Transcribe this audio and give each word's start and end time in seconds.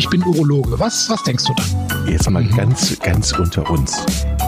ich 0.00 0.08
bin 0.08 0.22
Urologe. 0.24 0.80
Was, 0.80 1.10
was 1.10 1.22
denkst 1.24 1.44
du 1.44 1.52
dann? 1.52 2.08
Jetzt 2.08 2.28
mal 2.30 2.42
ganz, 2.42 2.98
ganz 3.00 3.32
unter 3.32 3.68
uns. 3.68 4.02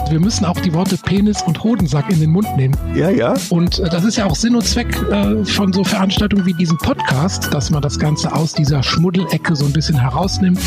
Wir 0.09 0.19
müssen 0.19 0.45
auch 0.45 0.59
die 0.59 0.73
Worte 0.73 0.97
Penis 0.97 1.43
und 1.43 1.63
Hodensack 1.63 2.09
in 2.09 2.19
den 2.19 2.31
Mund 2.31 2.47
nehmen. 2.57 2.75
Ja, 2.95 3.11
ja. 3.11 3.35
Und 3.51 3.77
äh, 3.77 3.87
das 3.87 4.03
ist 4.03 4.15
ja 4.15 4.25
auch 4.25 4.35
Sinn 4.35 4.55
und 4.55 4.65
Zweck 4.65 4.99
äh, 5.11 5.45
von 5.45 5.71
so 5.71 5.83
Veranstaltungen 5.83 6.47
wie 6.47 6.55
diesem 6.55 6.79
Podcast, 6.79 7.53
dass 7.53 7.69
man 7.69 7.83
das 7.83 7.99
Ganze 7.99 8.33
aus 8.33 8.53
dieser 8.53 8.81
Schmuddelecke 8.81 9.55
so 9.55 9.65
ein 9.65 9.73
bisschen 9.73 9.99
herausnimmt. 9.99 10.59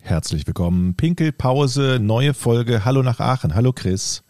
Herzlich 0.00 0.46
willkommen. 0.46 0.94
Pinkelpause, 0.94 1.98
neue 2.00 2.32
Folge. 2.32 2.86
Hallo 2.86 3.02
nach 3.02 3.20
Aachen. 3.20 3.54
Hallo 3.54 3.74
Chris. 3.74 4.22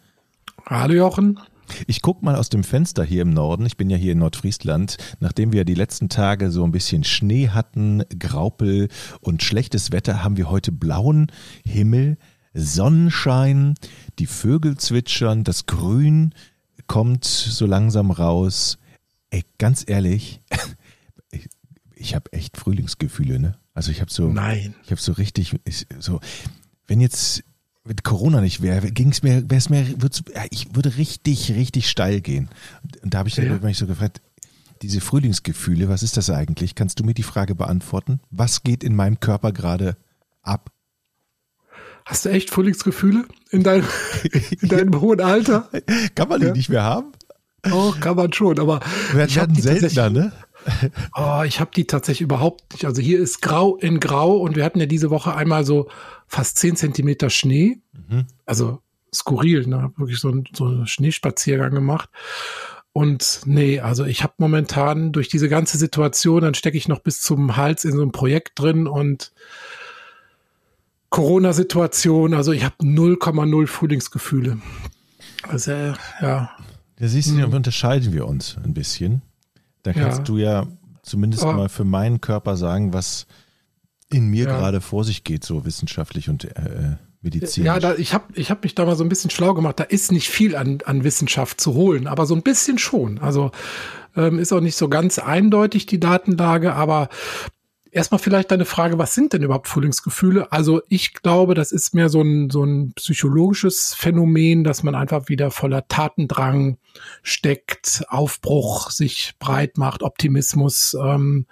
Hallo 0.65 0.95
Jochen. 0.95 1.39
Ich 1.87 2.01
gucke 2.01 2.23
mal 2.23 2.35
aus 2.35 2.49
dem 2.49 2.63
Fenster 2.63 3.03
hier 3.03 3.21
im 3.21 3.31
Norden. 3.31 3.65
Ich 3.65 3.77
bin 3.77 3.89
ja 3.89 3.97
hier 3.97 4.13
in 4.13 4.19
Nordfriesland. 4.19 4.97
Nachdem 5.19 5.53
wir 5.53 5.65
die 5.65 5.73
letzten 5.73 6.09
Tage 6.09 6.51
so 6.51 6.63
ein 6.63 6.71
bisschen 6.71 7.03
Schnee 7.03 7.49
hatten, 7.49 8.03
Graupel 8.19 8.89
und 9.21 9.43
schlechtes 9.43 9.91
Wetter, 9.91 10.23
haben 10.23 10.37
wir 10.37 10.49
heute 10.49 10.71
blauen 10.71 11.31
Himmel, 11.65 12.17
Sonnenschein, 12.53 13.75
die 14.19 14.27
Vögel 14.27 14.77
zwitschern, 14.77 15.43
das 15.43 15.65
Grün 15.65 16.33
kommt 16.87 17.25
so 17.25 17.65
langsam 17.65 18.11
raus. 18.11 18.77
Ey, 19.29 19.43
ganz 19.57 19.83
ehrlich, 19.87 20.41
ich, 21.31 21.47
ich 21.95 22.15
habe 22.15 22.31
echt 22.33 22.57
Frühlingsgefühle, 22.57 23.39
ne? 23.39 23.57
Also 23.73 23.91
ich 23.91 23.99
habe 23.99 24.11
so, 24.11 24.29
Nein. 24.29 24.73
ich 24.83 24.91
habe 24.91 25.01
so 25.01 25.11
richtig, 25.11 25.53
ich, 25.65 25.85
so, 25.99 26.21
wenn 26.87 27.01
jetzt 27.01 27.43
mit 27.85 28.03
Corona 28.03 28.41
nicht 28.41 28.61
wäre, 28.61 28.91
ging 28.91 29.11
es 29.11 29.21
mir, 29.23 29.43
wäre 29.49 29.57
es 29.57 29.69
mir, 29.69 29.85
ich 30.49 30.75
würde 30.75 30.97
richtig, 30.97 31.51
richtig 31.53 31.87
steil 31.89 32.19
gehen. 32.21 32.49
Und 33.03 33.13
da 33.13 33.19
habe 33.19 33.29
ich 33.29 33.37
Ja. 33.37 33.43
mich 33.59 33.77
so 33.77 33.85
gefragt, 33.87 34.21
diese 34.81 35.01
Frühlingsgefühle, 35.01 35.87
was 35.87 36.03
ist 36.03 36.17
das 36.17 36.29
eigentlich? 36.29 36.75
Kannst 36.75 36.99
du 36.99 37.03
mir 37.03 37.13
die 37.13 37.23
Frage 37.23 37.55
beantworten? 37.55 38.19
Was 38.31 38.63
geht 38.63 38.83
in 38.83 38.95
meinem 38.95 39.19
Körper 39.19 39.51
gerade 39.51 39.97
ab? 40.41 40.71
Hast 42.05 42.25
du 42.25 42.29
echt 42.29 42.49
Frühlingsgefühle 42.49 43.25
in 43.51 43.63
deinem, 43.63 43.85
in 44.61 44.69
deinem 44.69 44.99
hohen 45.01 45.21
Alter? 45.21 45.69
Kann 46.15 46.29
man 46.29 46.39
die 46.41 46.47
Ja. 46.47 46.53
nicht 46.53 46.69
mehr 46.69 46.83
haben? 46.83 47.11
Oh, 47.71 47.93
kann 47.99 48.15
man 48.15 48.31
schon, 48.31 48.59
aber 48.59 48.79
Wir 49.11 49.27
werden 49.35 49.55
seltener, 49.55 50.09
ne? 50.11 50.31
Oh, 51.15 51.43
ich 51.45 51.59
habe 51.59 51.71
die 51.75 51.85
tatsächlich 51.85 52.21
überhaupt 52.21 52.73
nicht. 52.73 52.85
Also 52.85 53.01
hier 53.01 53.19
ist 53.19 53.41
grau 53.41 53.77
in 53.77 53.99
grau 53.99 54.37
und 54.37 54.55
wir 54.55 54.65
hatten 54.65 54.79
ja 54.79 54.85
diese 54.85 55.09
Woche 55.09 55.35
einmal 55.35 55.65
so 55.65 55.89
fast 56.27 56.57
10 56.57 56.75
Zentimeter 56.75 57.29
Schnee. 57.29 57.79
Mhm. 58.09 58.25
Also 58.45 58.79
skurril, 59.13 59.67
ne? 59.67 59.93
Wirklich 59.97 60.19
so, 60.19 60.29
ein, 60.29 60.45
so 60.53 60.65
einen 60.65 60.87
Schneespaziergang 60.87 61.71
gemacht. 61.71 62.09
Und 62.91 63.41
nee, 63.45 63.79
also 63.81 64.05
ich 64.05 64.23
habe 64.23 64.33
momentan 64.37 65.11
durch 65.11 65.27
diese 65.27 65.49
ganze 65.49 65.77
Situation, 65.77 66.41
dann 66.41 66.53
stecke 66.53 66.77
ich 66.77 66.87
noch 66.87 66.99
bis 66.99 67.21
zum 67.21 67.57
Hals 67.57 67.83
in 67.83 67.91
so 67.91 68.01
einem 68.01 68.13
Projekt 68.13 68.59
drin 68.59 68.87
und 68.87 69.33
Corona-Situation, 71.09 72.33
also 72.33 72.51
ich 72.51 72.63
habe 72.63 72.75
0,0 72.81 73.67
Frühlingsgefühle. 73.67 74.59
Also 75.47 75.71
äh, 75.71 75.93
ja, 76.21 76.51
Da 76.97 77.07
siehst 77.07 77.31
du, 77.31 77.37
da 77.37 77.45
unterscheiden 77.45 78.13
wir 78.13 78.27
uns 78.27 78.57
ein 78.63 78.73
bisschen. 78.73 79.21
Da 79.85 79.93
kannst 79.93 80.17
Ja. 80.19 80.23
du 80.23 80.37
ja 80.37 80.67
zumindest 81.03 81.43
Aber- 81.43 81.53
mal 81.53 81.69
für 81.69 81.83
meinen 81.83 82.19
Körper 82.21 82.57
sagen, 82.57 82.91
was 82.93 83.27
in 84.11 84.27
mir 84.29 84.45
Ja. 84.45 84.57
gerade 84.57 84.81
vor 84.81 85.03
sich 85.03 85.23
geht, 85.23 85.43
so 85.43 85.63
wissenschaftlich 85.65 86.27
und 86.29 86.45
äh, 86.45 86.95
medizinisch. 87.21 87.67
Ja, 87.67 87.79
da, 87.79 87.95
ich 87.95 88.13
habe 88.13 88.25
ich 88.33 88.49
hab 88.49 88.63
mich 88.63 88.73
da 88.75 88.85
mal 88.85 88.95
so 88.95 89.03
ein 89.03 89.09
bisschen 89.09 89.29
schlau 89.29 89.53
gemacht. 89.53 89.79
Da 89.79 89.83
ist 89.83 90.11
nicht 90.11 90.29
viel 90.29 90.55
an, 90.55 90.79
an 90.85 91.03
Wissenschaft 91.03 91.61
zu 91.61 91.73
holen, 91.75 92.07
aber 92.07 92.25
so 92.25 92.33
ein 92.35 92.41
bisschen 92.41 92.77
schon. 92.79 93.19
Also 93.19 93.51
ähm, 94.15 94.39
ist 94.39 94.53
auch 94.53 94.61
nicht 94.61 94.75
so 94.77 94.89
ganz 94.89 95.19
eindeutig 95.19 95.85
die 95.85 95.99
Datenlage, 95.99 96.73
aber 96.73 97.09
erstmal 97.95 98.19
vielleicht 98.19 98.51
deine 98.51 98.65
Frage, 98.65 98.97
was 98.99 99.15
sind 99.15 99.33
denn 99.33 99.41
überhaupt 99.43 99.67
Frühlingsgefühle? 99.67 100.51
Also 100.51 100.81
ich 100.89 101.13
glaube, 101.13 101.53
das 101.55 101.71
ist 101.71 101.95
mehr 101.95 102.09
so 102.09 102.21
ein, 102.21 102.49
so 102.49 102.63
ein 102.63 102.93
psychologisches 102.93 103.93
Phänomen, 103.93 104.63
dass 104.63 104.83
man 104.83 104.93
einfach 104.95 105.29
wieder 105.29 105.49
voller 105.51 105.87
Tatendrang 105.87 106.77
steckt, 107.23 108.03
Aufbruch 108.09 108.91
sich 108.91 109.33
breit 109.39 109.77
macht, 109.77 110.03
Optimismus. 110.03 110.95
Ähm, 111.01 111.47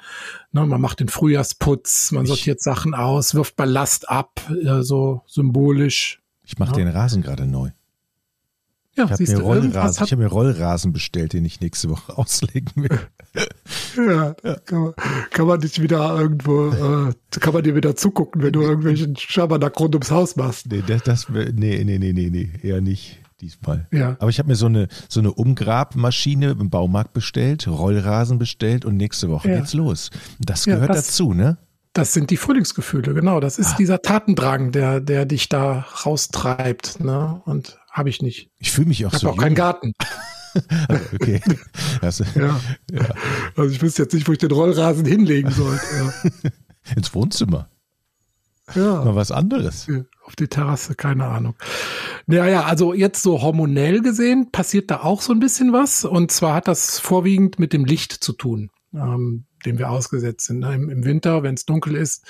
ne, 0.51 0.65
man 0.65 0.79
macht 0.81 0.99
den 0.99 1.07
Frühjahrsputz, 1.09 2.11
man 2.11 2.23
Ich- 2.23 2.29
sortiert 2.29 2.61
Sachen 2.61 2.93
aus, 2.93 3.33
wirft 3.35 3.55
Ballast 3.55 4.09
ab, 4.09 4.41
äh, 4.49 4.81
so 4.83 5.21
symbolisch. 5.25 6.19
ich 6.45 6.57
mache 6.59 6.71
Ja. 6.71 6.77
den 6.77 6.89
Rasen 6.89 7.21
gerade 7.21 7.45
neu. 7.47 7.69
Ja, 8.95 9.05
Ich 9.05 9.09
habe 9.11 9.17
siehst 9.17 9.33
mir, 9.37 9.41
Rollrasen, 9.41 9.99
hat, 10.01 10.05
ich 10.07 10.11
hab 10.11 10.19
mir 10.19 10.27
Rollrasen 10.27 10.93
bestellt, 10.93 11.33
den 11.33 11.45
ich 11.45 11.59
nächste 11.61 11.89
Woche 11.89 12.15
auslegen 12.17 12.71
will. 12.75 12.99
ja, 13.97 14.33
Kann, 14.65 14.79
man, 14.81 14.93
kann 15.31 15.47
man 15.47 15.59
dich 15.61 15.81
wieder 15.81 16.19
irgendwo, 16.19 16.69
äh, 16.69 17.13
kann 17.39 17.53
man 17.53 17.63
dir 17.63 17.75
wieder 17.75 17.95
zugucken, 17.95 18.43
wenn 18.43 18.53
du 18.53 18.61
irgendwelchen 18.61 19.15
Schabernack 19.17 19.79
rund 19.79 19.95
ums 19.95 20.11
Haus 20.11 20.35
machst. 20.35 20.67
Nee, 20.71 20.83
das, 20.85 21.01
das, 21.03 21.27
nee, 21.29 21.83
nee, 21.83 21.97
nee, 21.97 22.13
nee, 22.13 22.29
nee, 22.29 22.49
eher 22.61 22.81
nicht 22.81 23.19
diesmal. 23.41 23.87
Ja. 23.91 24.15
Aber 24.19 24.29
ich 24.29 24.39
habe 24.39 24.47
mir 24.49 24.55
so 24.55 24.67
eine, 24.67 24.87
so 25.09 25.19
eine 25.19 25.33
Umgrabmaschine 25.33 26.51
im 26.51 26.69
Baumarkt 26.69 27.13
bestellt, 27.13 27.67
Rollrasen 27.67 28.37
bestellt 28.39 28.85
und 28.85 28.97
nächste 28.97 29.29
Woche 29.29 29.49
Ja. 29.49 29.57
geht's 29.59 29.73
los. 29.73 30.11
Das 30.39 30.65
Ja, 30.65 30.75
gehört 30.75 30.91
das- 30.91 31.07
dazu, 31.07 31.33
ne? 31.33 31.57
Das 31.95 32.11
sind 32.13 32.31
die 32.31 32.37
Frühlingsgefühle, 32.37 33.13
genau. 33.13 33.39
Das 33.39 33.59
ist 33.59 33.75
dieser 33.77 34.01
Tatendrang, 34.01 34.71
der, 34.71 34.99
der 34.99 35.25
dich 35.27 35.47
da 35.47 35.85
raustreibt, 36.05 36.99
ne? 37.01 37.39
Und 37.45 37.77
habe 37.93 38.09
ich 38.09 38.21
nicht. 38.21 38.49
Ich 38.57 38.71
fühle 38.71 38.87
mich 38.87 39.05
auch 39.05 39.09
Ich 39.13 39.13
habe 39.13 39.21
so 39.21 39.29
auch 39.29 39.37
keinen 39.37 39.51
jung. 39.51 39.55
Garten. 39.55 39.93
Okay. 41.15 41.41
Das, 42.01 42.19
Ja. 42.35 42.59
Also 43.55 43.73
ich 43.73 43.81
wüsste 43.81 44.03
jetzt 44.03 44.13
nicht, 44.13 44.27
wo 44.27 44.33
ich 44.33 44.37
den 44.37 44.51
Rollrasen 44.51 45.03
hinlegen 45.03 45.49
sollte. 45.49 46.13
Ins 46.95 47.11
Wohnzimmer. 47.15 47.69
Ja. 48.75 49.03
Mal 49.03 49.15
was 49.15 49.31
anderes. 49.31 49.87
ja. 49.87 50.03
Auf 50.25 50.35
die 50.35 50.47
Terrasse, 50.47 50.93
keine 50.95 51.25
Ahnung. 51.25 51.55
Naja, 52.27 52.65
also 52.65 52.93
jetzt 52.93 53.23
so 53.23 53.41
hormonell 53.41 54.01
gesehen 54.01 54.51
passiert 54.51 54.91
da 54.91 55.01
auch 55.01 55.21
so 55.21 55.33
ein 55.33 55.39
bisschen 55.39 55.73
was. 55.73 56.05
Und 56.05 56.31
zwar 56.31 56.53
hat 56.53 56.67
das 56.67 56.99
vorwiegend 56.99 57.57
mit 57.57 57.73
dem 57.73 57.83
Licht 57.83 58.13
zu 58.13 58.31
tun, 58.33 58.69
ähm, 58.93 59.45
dem 59.65 59.79
wir 59.79 59.89
ausgesetzt 59.89 60.45
sind. 60.45 60.61
Im, 60.63 60.89
im 60.89 61.03
Winter, 61.03 61.41
wenn 61.43 61.55
es 61.55 61.65
dunkel 61.65 61.95
ist, 61.95 62.25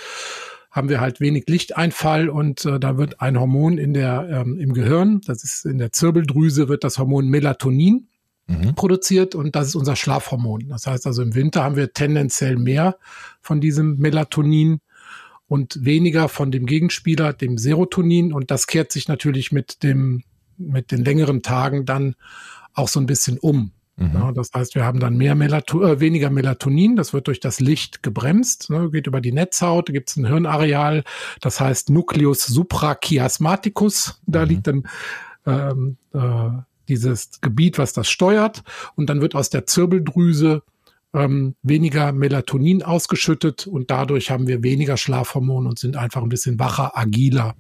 haben 0.74 0.90
wir 0.90 1.00
halt 1.00 1.22
wenig 1.22 1.46
Lichteinfall 1.48 2.28
und 2.28 2.66
äh, 2.66 2.80
da 2.80 2.98
wird 2.98 3.22
ein 3.22 3.40
Hormon 3.40 3.78
in 3.78 3.94
der, 3.94 4.28
ähm, 4.30 4.60
im 4.60 4.74
Gehirn, 4.74 5.22
das 5.26 5.46
ist 5.46 5.66
in 5.66 5.78
der 5.78 5.94
Zirbeldrüse, 5.94 6.68
wird 6.68 6.84
das 6.84 6.98
Hormon 6.98 7.30
Melatonin 7.30 8.10
Mhm. 8.46 8.76
produziert 8.76 9.36
und 9.36 9.56
das 9.56 9.68
ist 9.68 9.76
unser 9.76 9.96
Schlafhormon. 9.96 10.68
Das 10.68 10.86
heißt 10.86 11.08
also 11.08 11.22
im 11.22 11.34
Winter 11.34 11.64
haben 11.64 11.78
wir 11.78 11.94
tendenziell 11.94 12.58
mehr 12.58 12.98
von 13.40 13.62
diesem 13.62 13.98
Melatonin 14.00 14.82
und 15.48 15.78
weniger 15.86 16.28
von 16.28 16.52
dem 16.52 16.66
Gegenspieler, 16.66 17.32
dem 17.32 17.58
Serotonin 17.58 18.34
und 18.34 18.52
das 18.52 18.68
kehrt 18.68 18.92
sich 18.92 19.08
natürlich 19.08 19.54
mit 19.54 19.82
dem 19.84 20.24
mit 20.58 20.92
den 20.92 21.06
längeren 21.06 21.42
Tagen 21.42 21.86
dann 21.86 22.16
auch 22.74 22.90
so 22.90 23.00
ein 23.00 23.06
bisschen 23.06 23.38
um. 23.40 23.72
Mhm. 23.96 24.12
Ja, 24.14 24.32
das 24.32 24.50
heißt, 24.54 24.74
wir 24.76 24.84
haben 24.86 25.00
dann 25.00 25.18
mehr 25.18 25.36
Melato 25.36 25.84
äh, 25.84 26.00
weniger 26.00 26.30
Melatonin, 26.32 26.96
das 26.96 27.14
wird 27.14 27.28
durch 27.28 27.40
das 27.40 27.60
Licht 27.60 28.02
gebremst, 28.02 28.70
ne, 28.70 28.90
geht 28.90 29.06
über 29.08 29.22
die 29.22 29.32
Netzhaut, 29.32 29.90
da 29.90 29.94
gibt 29.94 30.10
es 30.10 30.18
ein 30.18 30.26
Hirnareal, 30.26 31.04
das 31.42 31.60
heißt 31.60 31.90
Nucleus 31.92 32.46
suprachiasmaticus, 32.46 34.20
da 34.26 34.42
Mhm. 34.42 34.48
liegt 34.50 34.68
dann 34.68 34.88
ähm, 35.46 35.98
äh, 36.14 36.50
dieses 36.90 37.40
Gebiet, 37.42 37.78
was 37.78 37.94
das 37.94 38.10
steuert, 38.10 38.64
und 38.96 39.10
dann 39.10 39.22
wird 39.22 39.36
aus 39.36 39.50
der 39.52 39.68
Zirbeldrüse 39.68 40.64
ähm, 41.14 41.54
weniger 41.62 42.12
Melatonin 42.12 42.82
ausgeschüttet 42.82 43.68
und 43.68 43.92
dadurch 43.92 44.32
haben 44.32 44.48
wir 44.48 44.64
weniger 44.64 44.98
Schlafhormon 44.98 45.68
und 45.68 45.78
sind 45.78 45.96
einfach 45.96 46.24
ein 46.24 46.30
bisschen 46.30 46.58
wacher, 46.58 46.98
agiler. 46.98 47.54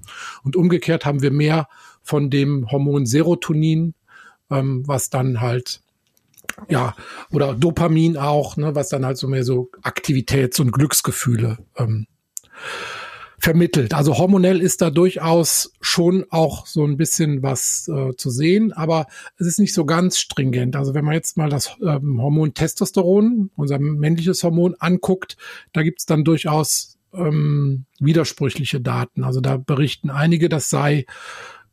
Und 0.43 0.55
umgekehrt 0.55 1.05
haben 1.05 1.21
wir 1.21 1.29
mehr 1.31 1.67
von 2.01 2.31
dem 2.31 2.71
Hormon 2.71 3.05
Serotonin, 3.05 3.93
ähm, 4.49 4.83
was 4.87 5.11
dann 5.11 5.39
halt 5.39 5.82
ja, 6.69 6.95
oder 7.31 7.53
Dopamin 7.53 8.17
auch, 8.17 8.57
ne, 8.57 8.75
was 8.75 8.89
dann 8.89 9.05
halt 9.05 9.17
so 9.17 9.27
mehr 9.27 9.43
so 9.43 9.69
Aktivitäts- 9.81 10.59
und 10.59 10.71
Glücksgefühle 10.71 11.57
ähm, 11.77 12.07
vermittelt. 13.43 13.93
Also 13.93 14.17
hormonell 14.17 14.61
ist 14.61 14.81
da 14.81 14.89
durchaus 14.89 15.73
schon 15.81 16.25
auch 16.29 16.65
so 16.65 16.85
ein 16.85 16.95
bisschen 16.95 17.43
was 17.43 17.89
äh, 17.93 18.15
zu 18.15 18.29
sehen, 18.29 18.71
aber 18.71 19.05
es 19.37 19.47
ist 19.47 19.59
nicht 19.59 19.73
so 19.73 19.85
ganz 19.85 20.17
stringent. 20.17 20.77
Also 20.77 20.93
wenn 20.93 21.03
man 21.03 21.15
jetzt 21.15 21.35
mal 21.35 21.49
das 21.49 21.75
ähm, 21.85 22.21
Hormon 22.21 22.53
Testosteron, 22.53 23.51
unser 23.57 23.79
männliches 23.79 24.43
Hormon, 24.43 24.75
anguckt, 24.79 25.35
da 25.73 25.83
gibt's 25.83 26.05
dann 26.05 26.23
durchaus 26.23 26.97
ähm, 27.13 27.85
widersprüchliche 27.99 28.79
Daten. 28.79 29.25
Also 29.25 29.41
da 29.41 29.57
berichten 29.57 30.09
einige, 30.09 30.47
das 30.47 30.69
sei 30.69 31.05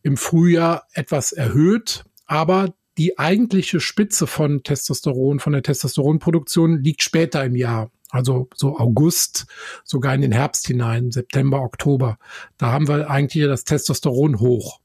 im 0.03 0.17
Frühjahr 0.17 0.88
etwas 0.93 1.31
erhöht, 1.31 2.05
aber 2.26 2.75
die 3.00 3.19
eigentliche 3.19 3.81
Spitze 3.81 4.26
von 4.26 4.62
Testosteron, 4.62 5.41
von 5.41 5.55
der 5.55 5.62
Testosteronproduktion 5.62 6.82
liegt 6.85 7.02
später 7.02 7.43
im 7.43 7.56
Jahr. 7.56 7.91
Also 8.11 8.50
so 8.55 8.76
August, 8.76 9.47
sogar 9.85 10.14
in 10.14 10.20
den 10.20 10.32
Herbst 10.32 10.67
hinein, 10.67 11.11
September, 11.11 11.62
Oktober. 11.62 12.19
Da 12.58 12.73
haben 12.73 12.88
wir 12.88 13.08
eigentlich 13.08 13.47
das 13.47 13.64
Testosteron 13.64 14.38
hoch. 14.38 14.81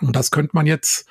Und 0.00 0.16
das 0.16 0.30
könnte 0.30 0.52
man 0.54 0.66
jetzt 0.66 1.06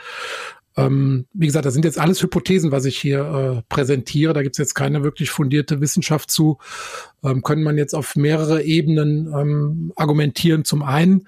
Ähm, 0.78 1.28
wie 1.34 1.48
gesagt, 1.48 1.66
das 1.66 1.74
sind 1.74 1.84
jetzt 1.84 2.00
alles 2.00 2.24
Hypothesen, 2.24 2.72
was 2.72 2.86
ich 2.86 2.98
hier 2.98 3.20
äh, 3.20 3.62
präsentiere. 3.68 4.34
Da 4.34 4.42
gibt 4.42 4.56
es 4.56 4.58
jetzt 4.58 4.74
keine 4.74 5.04
wirklich 5.04 5.30
fundierte 5.30 5.82
Wissenschaft 5.82 6.32
zu. 6.32 6.58
Ähm, 7.24 7.44
können 7.44 7.62
man 7.62 7.78
jetzt 7.78 7.94
auf 7.94 8.16
mehrere 8.16 8.64
Ebenen 8.64 9.28
ähm, 9.36 9.92
argumentieren. 9.98 10.64
Zum 10.64 10.82
einen 10.82 11.28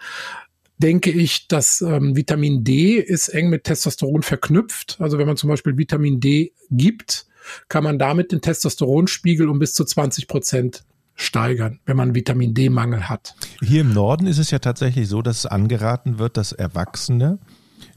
denke 0.77 1.11
ich, 1.11 1.47
dass 1.47 1.81
ähm, 1.81 2.15
Vitamin 2.15 2.63
D 2.63 2.97
ist 2.97 3.29
eng 3.29 3.49
mit 3.49 3.63
Testosteron 3.63 4.23
verknüpft. 4.23 4.97
Also 4.99 5.17
wenn 5.17 5.27
man 5.27 5.37
zum 5.37 5.49
Beispiel 5.49 5.77
Vitamin 5.77 6.19
D 6.19 6.53
gibt, 6.69 7.27
kann 7.69 7.83
man 7.83 7.99
damit 7.99 8.31
den 8.31 8.41
Testosteronspiegel 8.41 9.49
um 9.49 9.59
bis 9.59 9.73
zu 9.73 9.85
20 9.85 10.27
Prozent 10.27 10.83
steigern, 11.15 11.79
wenn 11.85 11.97
man 11.97 12.15
Vitamin 12.15 12.53
D-Mangel 12.53 13.07
hat. 13.07 13.35
Hier 13.61 13.81
im 13.81 13.93
Norden 13.93 14.25
ist 14.25 14.39
es 14.39 14.49
ja 14.49 14.59
tatsächlich 14.59 15.07
so, 15.07 15.21
dass 15.21 15.45
angeraten 15.45 16.17
wird, 16.17 16.37
dass 16.37 16.53
Erwachsene 16.53 17.37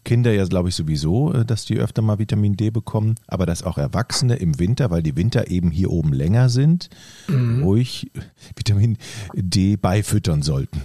Kinder 0.06 0.32
ja, 0.32 0.44
glaube 0.44 0.68
ich, 0.68 0.74
sowieso, 0.76 1.32
äh, 1.32 1.44
dass 1.44 1.64
die 1.64 1.78
öfter 1.78 2.00
mal 2.00 2.18
Vitamin 2.18 2.56
D 2.56 2.70
bekommen, 2.70 3.16
aber 3.26 3.44
dass 3.44 3.64
auch 3.64 3.76
Erwachsene 3.76 4.36
im 4.36 4.58
Winter, 4.58 4.90
weil 4.90 5.02
die 5.02 5.16
Winter 5.16 5.50
eben 5.50 5.70
hier 5.70 5.90
oben 5.90 6.12
länger 6.12 6.48
sind, 6.48 6.88
mhm. 7.26 7.64
ruhig 7.64 8.10
Vitamin 8.54 8.98
D 9.34 9.76
beifüttern 9.76 10.42
sollten. 10.42 10.80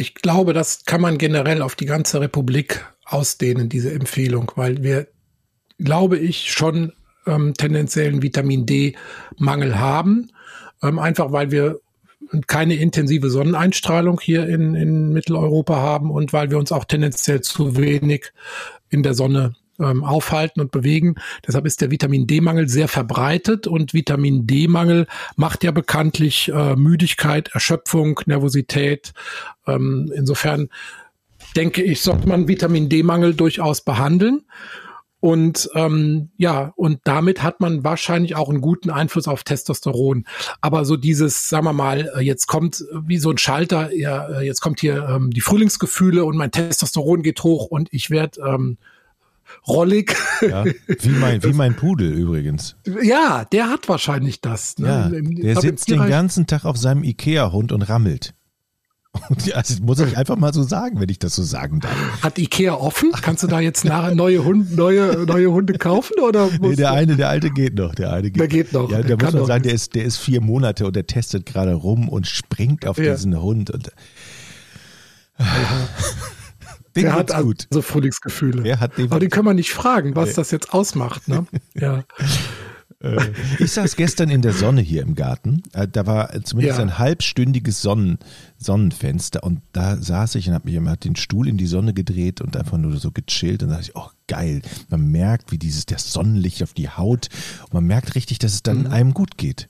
Ich 0.00 0.14
glaube, 0.14 0.52
das 0.52 0.84
kann 0.84 1.00
man 1.00 1.18
generell 1.18 1.60
auf 1.60 1.74
die 1.74 1.84
ganze 1.84 2.20
Republik 2.20 2.86
ausdehnen, 3.04 3.68
diese 3.68 3.92
Empfehlung, 3.92 4.52
weil 4.54 4.84
wir, 4.84 5.08
glaube 5.80 6.18
ich, 6.18 6.52
schon 6.52 6.92
ähm, 7.26 7.54
tendenziellen 7.54 8.22
Vitamin 8.22 8.64
D-Mangel 8.64 9.80
haben. 9.80 10.30
Ähm, 10.84 11.00
einfach 11.00 11.32
weil 11.32 11.50
wir 11.50 11.80
keine 12.46 12.74
intensive 12.76 13.28
Sonneneinstrahlung 13.28 14.20
hier 14.20 14.46
in, 14.46 14.76
in 14.76 15.12
Mitteleuropa 15.12 15.78
haben 15.78 16.12
und 16.12 16.32
weil 16.32 16.52
wir 16.52 16.58
uns 16.58 16.70
auch 16.70 16.84
tendenziell 16.84 17.40
zu 17.40 17.76
wenig 17.76 18.32
in 18.90 19.02
der 19.02 19.14
Sonne 19.14 19.56
ähm, 19.78 20.04
aufhalten 20.04 20.60
und 20.60 20.70
bewegen. 20.70 21.16
Deshalb 21.46 21.66
ist 21.66 21.80
der 21.80 21.90
Vitamin 21.90 22.26
D-Mangel 22.26 22.68
sehr 22.68 22.88
verbreitet 22.88 23.66
und 23.66 23.94
Vitamin 23.94 24.46
D-Mangel 24.46 25.06
macht 25.36 25.64
ja 25.64 25.70
bekanntlich 25.70 26.48
äh, 26.48 26.76
Müdigkeit, 26.76 27.50
Erschöpfung, 27.52 28.20
Nervosität. 28.26 29.12
Ähm, 29.66 30.12
insofern 30.14 30.68
denke 31.56 31.82
ich, 31.82 32.00
sollte 32.00 32.28
man 32.28 32.48
Vitamin 32.48 32.88
D-Mangel 32.88 33.34
durchaus 33.34 33.80
behandeln. 33.80 34.42
Und 35.20 35.68
ähm, 35.74 36.30
ja, 36.36 36.72
und 36.76 37.00
damit 37.02 37.42
hat 37.42 37.60
man 37.60 37.82
wahrscheinlich 37.82 38.36
auch 38.36 38.48
einen 38.48 38.60
guten 38.60 38.88
Einfluss 38.88 39.26
auf 39.26 39.42
Testosteron. 39.42 40.24
Aber 40.60 40.84
so 40.84 40.96
dieses, 40.96 41.48
sagen 41.48 41.64
wir 41.64 41.72
mal, 41.72 42.08
äh, 42.16 42.20
jetzt 42.20 42.46
kommt 42.46 42.84
wie 43.04 43.18
so 43.18 43.30
ein 43.30 43.38
Schalter, 43.38 43.92
ja, 43.92 44.28
äh, 44.28 44.46
jetzt 44.46 44.60
kommt 44.60 44.78
hier 44.78 45.08
ähm, 45.08 45.30
die 45.30 45.40
Frühlingsgefühle 45.40 46.24
und 46.24 46.36
mein 46.36 46.52
Testosteron 46.52 47.22
geht 47.22 47.42
hoch 47.42 47.66
und 47.66 47.88
ich 47.90 48.10
werde 48.10 48.40
ähm, 48.42 48.78
rollig. 49.66 50.14
Ja, 50.40 50.64
wie, 50.64 51.08
mein, 51.10 51.42
wie 51.42 51.52
mein 51.52 51.76
Pudel 51.76 52.12
übrigens. 52.12 52.76
Ja, 53.02 53.44
der 53.44 53.68
hat 53.68 53.88
wahrscheinlich 53.88 54.40
das. 54.40 54.78
Ne? 54.78 54.88
Ja, 54.88 55.08
der 55.54 55.60
sitzt 55.60 55.90
den 55.90 56.06
ganzen 56.06 56.46
Tag 56.46 56.64
auf 56.64 56.76
seinem 56.76 57.04
Ikea-Hund 57.04 57.72
und 57.72 57.82
rammelt. 57.82 58.34
Ja, 59.44 59.56
das 59.56 59.80
muss 59.80 59.98
ich 60.00 60.16
einfach 60.16 60.36
mal 60.36 60.52
so 60.52 60.62
sagen, 60.62 61.00
wenn 61.00 61.08
ich 61.08 61.18
das 61.18 61.34
so 61.34 61.42
sagen 61.42 61.80
darf. 61.80 62.22
Hat 62.22 62.38
Ikea 62.38 62.74
offen? 62.74 63.10
Kannst 63.20 63.42
du 63.42 63.46
da 63.46 63.58
jetzt 63.58 63.84
nachher 63.84 64.14
neue 64.14 64.44
Hunde, 64.44 64.74
neue, 64.74 65.24
neue 65.26 65.50
Hunde 65.50 65.74
kaufen? 65.74 66.20
Oder 66.20 66.48
nee, 66.60 66.76
der 66.76 66.92
eine, 66.92 67.16
der 67.16 67.28
alte 67.28 67.50
geht 67.50 67.74
noch. 67.74 67.94
Der 67.94 68.12
eine 68.12 68.30
geht, 68.30 68.40
der 68.40 68.48
geht 68.48 68.72
noch. 68.72 68.90
Ja, 68.90 69.02
der, 69.02 69.16
der 69.16 69.26
muss 69.26 69.34
man 69.34 69.46
sagen, 69.46 69.62
der 69.64 69.72
ist, 69.72 69.94
der 69.94 70.04
ist 70.04 70.18
vier 70.18 70.40
Monate 70.40 70.86
und 70.86 70.94
der 70.94 71.06
testet 71.06 71.46
gerade 71.46 71.72
rum 71.72 72.08
und 72.08 72.26
springt 72.26 72.86
auf 72.86 72.98
ja. 72.98 73.14
diesen 73.14 73.40
Hund. 73.40 73.70
Und, 73.70 73.90
ja. 75.38 75.46
Der 76.96 77.14
hat 77.14 77.34
gut. 77.42 77.66
also 77.70 77.82
Frühlingsgefühle. 77.82 78.62
Der 78.62 78.80
hat 78.80 78.98
den 78.98 79.10
Aber 79.10 79.20
den 79.20 79.30
können 79.30 79.46
wir 79.46 79.54
nicht 79.54 79.72
fragen, 79.72 80.16
was 80.16 80.30
nee. 80.30 80.34
das 80.36 80.50
jetzt 80.50 80.72
ausmacht. 80.72 81.28
Ne? 81.28 81.46
Ja. 81.74 82.04
Äh, 83.00 83.30
ich 83.58 83.72
saß 83.72 83.96
gestern 83.96 84.28
in 84.30 84.42
der 84.42 84.52
Sonne 84.52 84.80
hier 84.80 85.02
im 85.02 85.14
Garten. 85.14 85.62
Äh, 85.72 85.86
da 85.86 86.06
war 86.06 86.30
zumindest 86.42 86.78
ja. 86.78 86.84
ein 86.84 86.98
halbstündiges 86.98 87.80
Sonnen, 87.80 88.18
Sonnenfenster 88.56 89.44
und 89.44 89.60
da 89.72 89.96
saß 89.96 90.34
ich 90.34 90.48
und 90.48 90.54
habe 90.54 90.66
mich 90.66 90.74
immer 90.74 90.96
den 90.96 91.16
Stuhl 91.16 91.48
in 91.48 91.56
die 91.56 91.66
Sonne 91.66 91.94
gedreht 91.94 92.40
und 92.40 92.56
einfach 92.56 92.78
nur 92.78 92.96
so 92.96 93.12
gechillt 93.12 93.62
und 93.62 93.68
da 93.68 93.76
dachte 93.76 93.90
ich, 93.90 93.96
oh 93.96 94.10
geil. 94.26 94.62
Man 94.88 95.06
merkt, 95.10 95.52
wie 95.52 95.58
dieses 95.58 95.86
das 95.86 96.12
Sonnenlicht 96.12 96.62
auf 96.62 96.74
die 96.74 96.88
Haut 96.88 97.28
und 97.64 97.74
man 97.74 97.84
merkt 97.84 98.14
richtig, 98.14 98.38
dass 98.38 98.54
es 98.54 98.62
dann 98.62 98.80
mhm. 98.80 98.86
einem 98.88 99.14
gut 99.14 99.38
geht. 99.38 99.68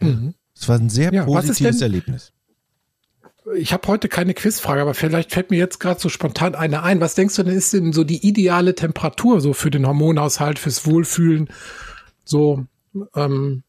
Mhm. 0.00 0.34
Es 0.54 0.68
war 0.68 0.78
ein 0.78 0.90
sehr 0.90 1.12
ja, 1.12 1.24
positives 1.24 1.80
Erlebnis. 1.80 2.32
Ich 3.54 3.72
habe 3.72 3.86
heute 3.86 4.08
keine 4.08 4.34
Quizfrage, 4.34 4.80
aber 4.80 4.94
vielleicht 4.94 5.32
fällt 5.32 5.50
mir 5.50 5.58
jetzt 5.58 5.78
gerade 5.78 6.00
so 6.00 6.08
spontan 6.08 6.54
eine 6.54 6.82
ein. 6.82 7.00
Was 7.00 7.14
denkst 7.14 7.36
du 7.36 7.44
denn 7.44 7.56
ist 7.56 7.72
denn 7.72 7.92
so 7.92 8.02
die 8.02 8.26
ideale 8.26 8.74
Temperatur 8.74 9.40
so 9.40 9.52
für 9.52 9.70
den 9.70 9.86
Hormonhaushalt, 9.86 10.58
fürs 10.58 10.84
Wohlfühlen? 10.84 11.48
so 12.26 12.66
ähm, 13.14 13.62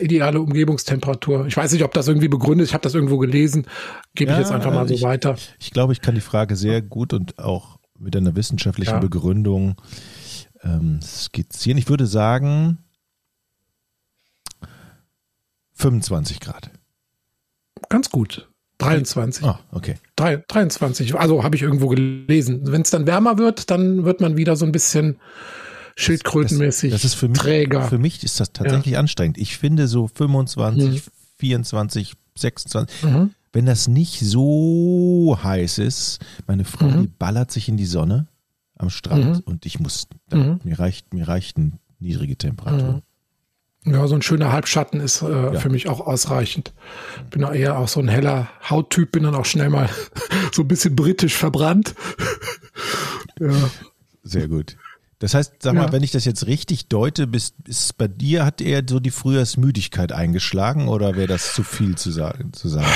ideale 0.00 0.40
Umgebungstemperatur. 0.40 1.46
Ich 1.46 1.56
weiß 1.56 1.72
nicht, 1.72 1.84
ob 1.84 1.94
das 1.94 2.08
irgendwie 2.08 2.28
begründet 2.28 2.64
ist. 2.64 2.70
Ich 2.70 2.74
habe 2.74 2.82
das 2.82 2.94
irgendwo 2.94 3.18
gelesen. 3.18 3.66
Gebe 4.14 4.32
ja, 4.32 4.38
ich 4.38 4.44
jetzt 4.44 4.52
einfach 4.52 4.72
mal 4.72 4.88
so 4.88 4.94
ich, 4.94 5.02
weiter. 5.02 5.36
Ich 5.58 5.70
glaube, 5.70 5.92
ich 5.92 6.00
kann 6.00 6.14
die 6.14 6.20
Frage 6.20 6.56
sehr 6.56 6.82
gut 6.82 7.12
und 7.12 7.38
auch 7.38 7.78
mit 7.98 8.16
einer 8.16 8.34
wissenschaftlichen 8.34 8.94
ja. 8.94 9.00
Begründung 9.00 9.76
ähm, 10.62 11.00
skizzieren. 11.02 11.78
Ich 11.78 11.88
würde 11.88 12.06
sagen 12.06 12.78
25 15.74 16.40
Grad. 16.40 16.70
Ganz 17.90 18.08
gut. 18.10 18.48
23. 18.78 19.44
Ah, 19.44 19.60
okay. 19.72 19.96
3, 20.16 20.44
23. 20.48 21.14
Also 21.16 21.44
habe 21.44 21.54
ich 21.54 21.62
irgendwo 21.62 21.88
gelesen. 21.88 22.62
Wenn 22.64 22.80
es 22.80 22.90
dann 22.90 23.06
wärmer 23.06 23.36
wird, 23.36 23.70
dann 23.70 24.06
wird 24.06 24.22
man 24.22 24.38
wieder 24.38 24.56
so 24.56 24.64
ein 24.64 24.72
bisschen 24.72 25.18
schildkrötenmäßig 25.96 26.92
das, 26.92 27.02
das, 27.02 27.12
ist 27.12 27.18
für 27.18 27.28
mich, 27.28 27.38
träger. 27.38 27.82
Für 27.82 27.98
mich 27.98 28.24
ist 28.24 28.40
das 28.40 28.52
tatsächlich 28.52 28.94
ja. 28.94 29.00
anstrengend. 29.00 29.36
Ich 29.36 29.58
finde 29.58 29.86
so 29.86 30.08
25, 30.08 30.88
mhm. 30.88 31.12
24, 31.38 32.14
26, 32.38 33.02
mhm. 33.02 33.34
wenn 33.52 33.66
das 33.66 33.86
nicht 33.86 34.20
so 34.20 35.38
heiß 35.42 35.78
ist, 35.78 36.20
meine 36.46 36.64
Frau, 36.64 36.86
mhm. 36.86 37.02
die 37.02 37.08
ballert 37.08 37.50
sich 37.50 37.68
in 37.68 37.76
die 37.76 37.86
Sonne 37.86 38.28
am 38.78 38.88
Strand 38.88 39.36
mhm. 39.36 39.42
und 39.44 39.66
ich 39.66 39.78
muss, 39.78 40.08
da, 40.28 40.38
mhm. 40.38 40.60
mir 40.64 40.78
reicht, 40.78 41.12
mir 41.12 41.28
reichen 41.28 41.80
niedrige 41.98 42.36
Temperaturen. 42.36 43.02
Ja, 43.84 44.06
so 44.06 44.14
ein 44.14 44.22
schöner 44.22 44.52
Halbschatten 44.52 45.00
ist 45.00 45.22
äh, 45.22 45.28
ja. 45.30 45.52
für 45.58 45.70
mich 45.70 45.88
auch 45.88 46.00
ausreichend. 46.00 46.72
Bin 47.30 47.44
auch 47.44 47.52
eher 47.52 47.78
auch 47.78 47.88
so 47.88 48.00
ein 48.00 48.08
heller 48.08 48.48
Hauttyp, 48.68 49.12
bin 49.12 49.22
dann 49.22 49.34
auch 49.34 49.46
schnell 49.46 49.70
mal 49.70 49.88
so 50.52 50.62
ein 50.62 50.68
bisschen 50.68 50.94
britisch 50.94 51.34
verbrannt. 51.34 51.94
ja. 53.40 53.52
Sehr 54.22 54.48
gut. 54.48 54.76
Das 55.18 55.34
heißt, 55.34 55.62
sag 55.62 55.74
ja. 55.74 55.82
mal, 55.82 55.92
wenn 55.92 56.02
ich 56.02 56.12
das 56.12 56.24
jetzt 56.24 56.46
richtig 56.46 56.88
deute, 56.88 57.26
bis, 57.26 57.52
bis 57.58 57.92
bei 57.92 58.08
dir 58.08 58.44
hat 58.44 58.60
er 58.60 58.82
so 58.88 59.00
die 59.00 59.10
Frühjahrsmüdigkeit 59.10 60.12
eingeschlagen 60.12 60.88
oder 60.88 61.16
wäre 61.16 61.26
das 61.26 61.54
zu 61.54 61.62
viel 61.62 61.96
zu 61.96 62.10
sagen? 62.10 62.52
Zu 62.52 62.68
sagen? 62.68 62.90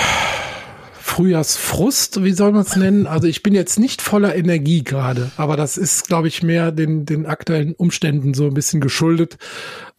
Frühjahrsfrust, 1.05 2.25
wie 2.25 2.33
soll 2.33 2.53
man 2.53 2.63
es 2.63 2.77
nennen? 2.77 3.07
Also 3.07 3.29
ich 3.29 3.43
bin 3.43 3.55
jetzt 3.55 3.79
nicht 3.79 4.01
voller 4.01 4.35
Energie 4.35 4.83
gerade, 4.83 5.31
aber 5.37 5.55
das 5.55 5.77
ist, 5.77 6.09
glaube 6.09 6.29
ich, 6.29 6.43
mehr 6.43 6.73
den, 6.73 7.05
den 7.05 7.27
aktuellen 7.27 7.75
Umständen 7.75 8.33
so 8.33 8.47
ein 8.47 8.55
bisschen 8.55 8.81
geschuldet. 8.81 9.37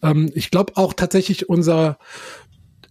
Ähm, 0.01 0.31
ich 0.33 0.49
glaube 0.49 0.73
auch 0.75 0.93
tatsächlich 0.93 1.47
unser, 1.47 1.99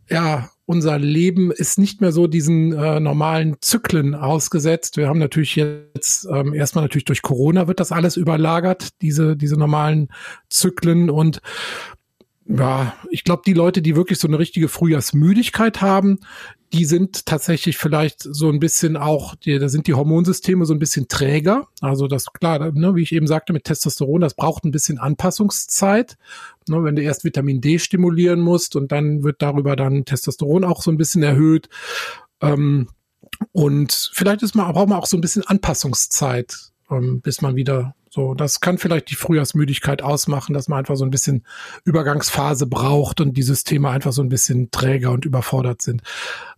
ja, 0.08 0.48
unser 0.64 0.96
Leben 0.98 1.50
ist 1.50 1.76
nicht 1.76 2.00
mehr 2.00 2.12
so 2.12 2.28
diesen 2.28 2.72
äh, 2.72 3.00
normalen 3.00 3.56
Zyklen 3.60 4.14
ausgesetzt. 4.14 4.96
Wir 4.96 5.08
haben 5.08 5.18
natürlich 5.18 5.56
jetzt 5.56 6.26
ähm, 6.30 6.54
erstmal 6.54 6.84
natürlich 6.84 7.04
durch 7.04 7.20
Corona 7.20 7.66
wird 7.66 7.80
das 7.80 7.90
alles 7.90 8.16
überlagert, 8.16 8.90
diese, 9.02 9.36
diese 9.36 9.56
normalen 9.56 10.08
Zyklen 10.48 11.10
und 11.10 11.40
ja, 12.46 12.94
ich 13.10 13.24
glaube, 13.24 13.42
die 13.46 13.54
Leute, 13.54 13.80
die 13.80 13.96
wirklich 13.96 14.18
so 14.18 14.28
eine 14.28 14.38
richtige 14.38 14.68
Frühjahrsmüdigkeit 14.68 15.80
haben, 15.80 16.18
die 16.74 16.84
sind 16.86 17.24
tatsächlich 17.24 17.78
vielleicht 17.78 18.20
so 18.20 18.50
ein 18.50 18.58
bisschen 18.58 18.96
auch, 18.96 19.36
die, 19.36 19.60
da 19.60 19.68
sind 19.68 19.86
die 19.86 19.94
Hormonsysteme 19.94 20.66
so 20.66 20.74
ein 20.74 20.80
bisschen 20.80 21.06
träger. 21.06 21.68
Also 21.80 22.08
das 22.08 22.32
klar, 22.32 22.72
ne, 22.72 22.96
wie 22.96 23.02
ich 23.02 23.12
eben 23.12 23.28
sagte 23.28 23.52
mit 23.52 23.62
Testosteron, 23.62 24.20
das 24.20 24.34
braucht 24.34 24.64
ein 24.64 24.72
bisschen 24.72 24.98
Anpassungszeit. 24.98 26.18
Ne, 26.68 26.82
wenn 26.82 26.96
du 26.96 27.02
erst 27.02 27.22
Vitamin 27.22 27.60
D 27.60 27.78
stimulieren 27.78 28.40
musst 28.40 28.74
und 28.74 28.90
dann 28.90 29.22
wird 29.22 29.40
darüber 29.40 29.76
dann 29.76 30.04
Testosteron 30.04 30.64
auch 30.64 30.82
so 30.82 30.90
ein 30.90 30.96
bisschen 30.96 31.22
erhöht. 31.22 31.68
Ähm, 32.40 32.88
und 33.52 34.10
vielleicht 34.12 34.42
ist 34.42 34.56
man, 34.56 34.72
braucht 34.72 34.88
man 34.88 34.98
auch 34.98 35.06
so 35.06 35.16
ein 35.16 35.20
bisschen 35.20 35.46
Anpassungszeit, 35.46 36.56
ähm, 36.90 37.20
bis 37.20 37.40
man 37.40 37.54
wieder 37.54 37.94
so, 38.14 38.32
das 38.34 38.60
kann 38.60 38.78
vielleicht 38.78 39.10
die 39.10 39.16
Frühjahrsmüdigkeit 39.16 40.00
ausmachen, 40.00 40.52
dass 40.54 40.68
man 40.68 40.78
einfach 40.78 40.94
so 40.94 41.04
ein 41.04 41.10
bisschen 41.10 41.44
Übergangsphase 41.82 42.68
braucht 42.68 43.20
und 43.20 43.36
die 43.36 43.42
Systeme 43.42 43.88
einfach 43.88 44.12
so 44.12 44.22
ein 44.22 44.28
bisschen 44.28 44.70
träger 44.70 45.10
und 45.10 45.24
überfordert 45.24 45.82
sind. 45.82 46.00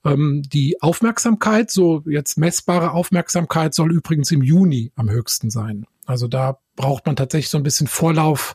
Ähm, 0.04 0.42
die 0.44 0.82
Aufmerksamkeit, 0.82 1.70
so 1.70 2.02
jetzt 2.04 2.36
messbare 2.36 2.90
Aufmerksamkeit, 2.90 3.72
soll 3.72 3.90
übrigens 3.90 4.30
im 4.32 4.42
Juni 4.42 4.92
am 4.96 5.08
höchsten 5.08 5.48
sein. 5.48 5.86
Also 6.04 6.28
da 6.28 6.58
braucht 6.76 7.06
man 7.06 7.16
tatsächlich 7.16 7.48
so 7.48 7.56
ein 7.56 7.64
bisschen 7.64 7.86
Vorlauf, 7.86 8.54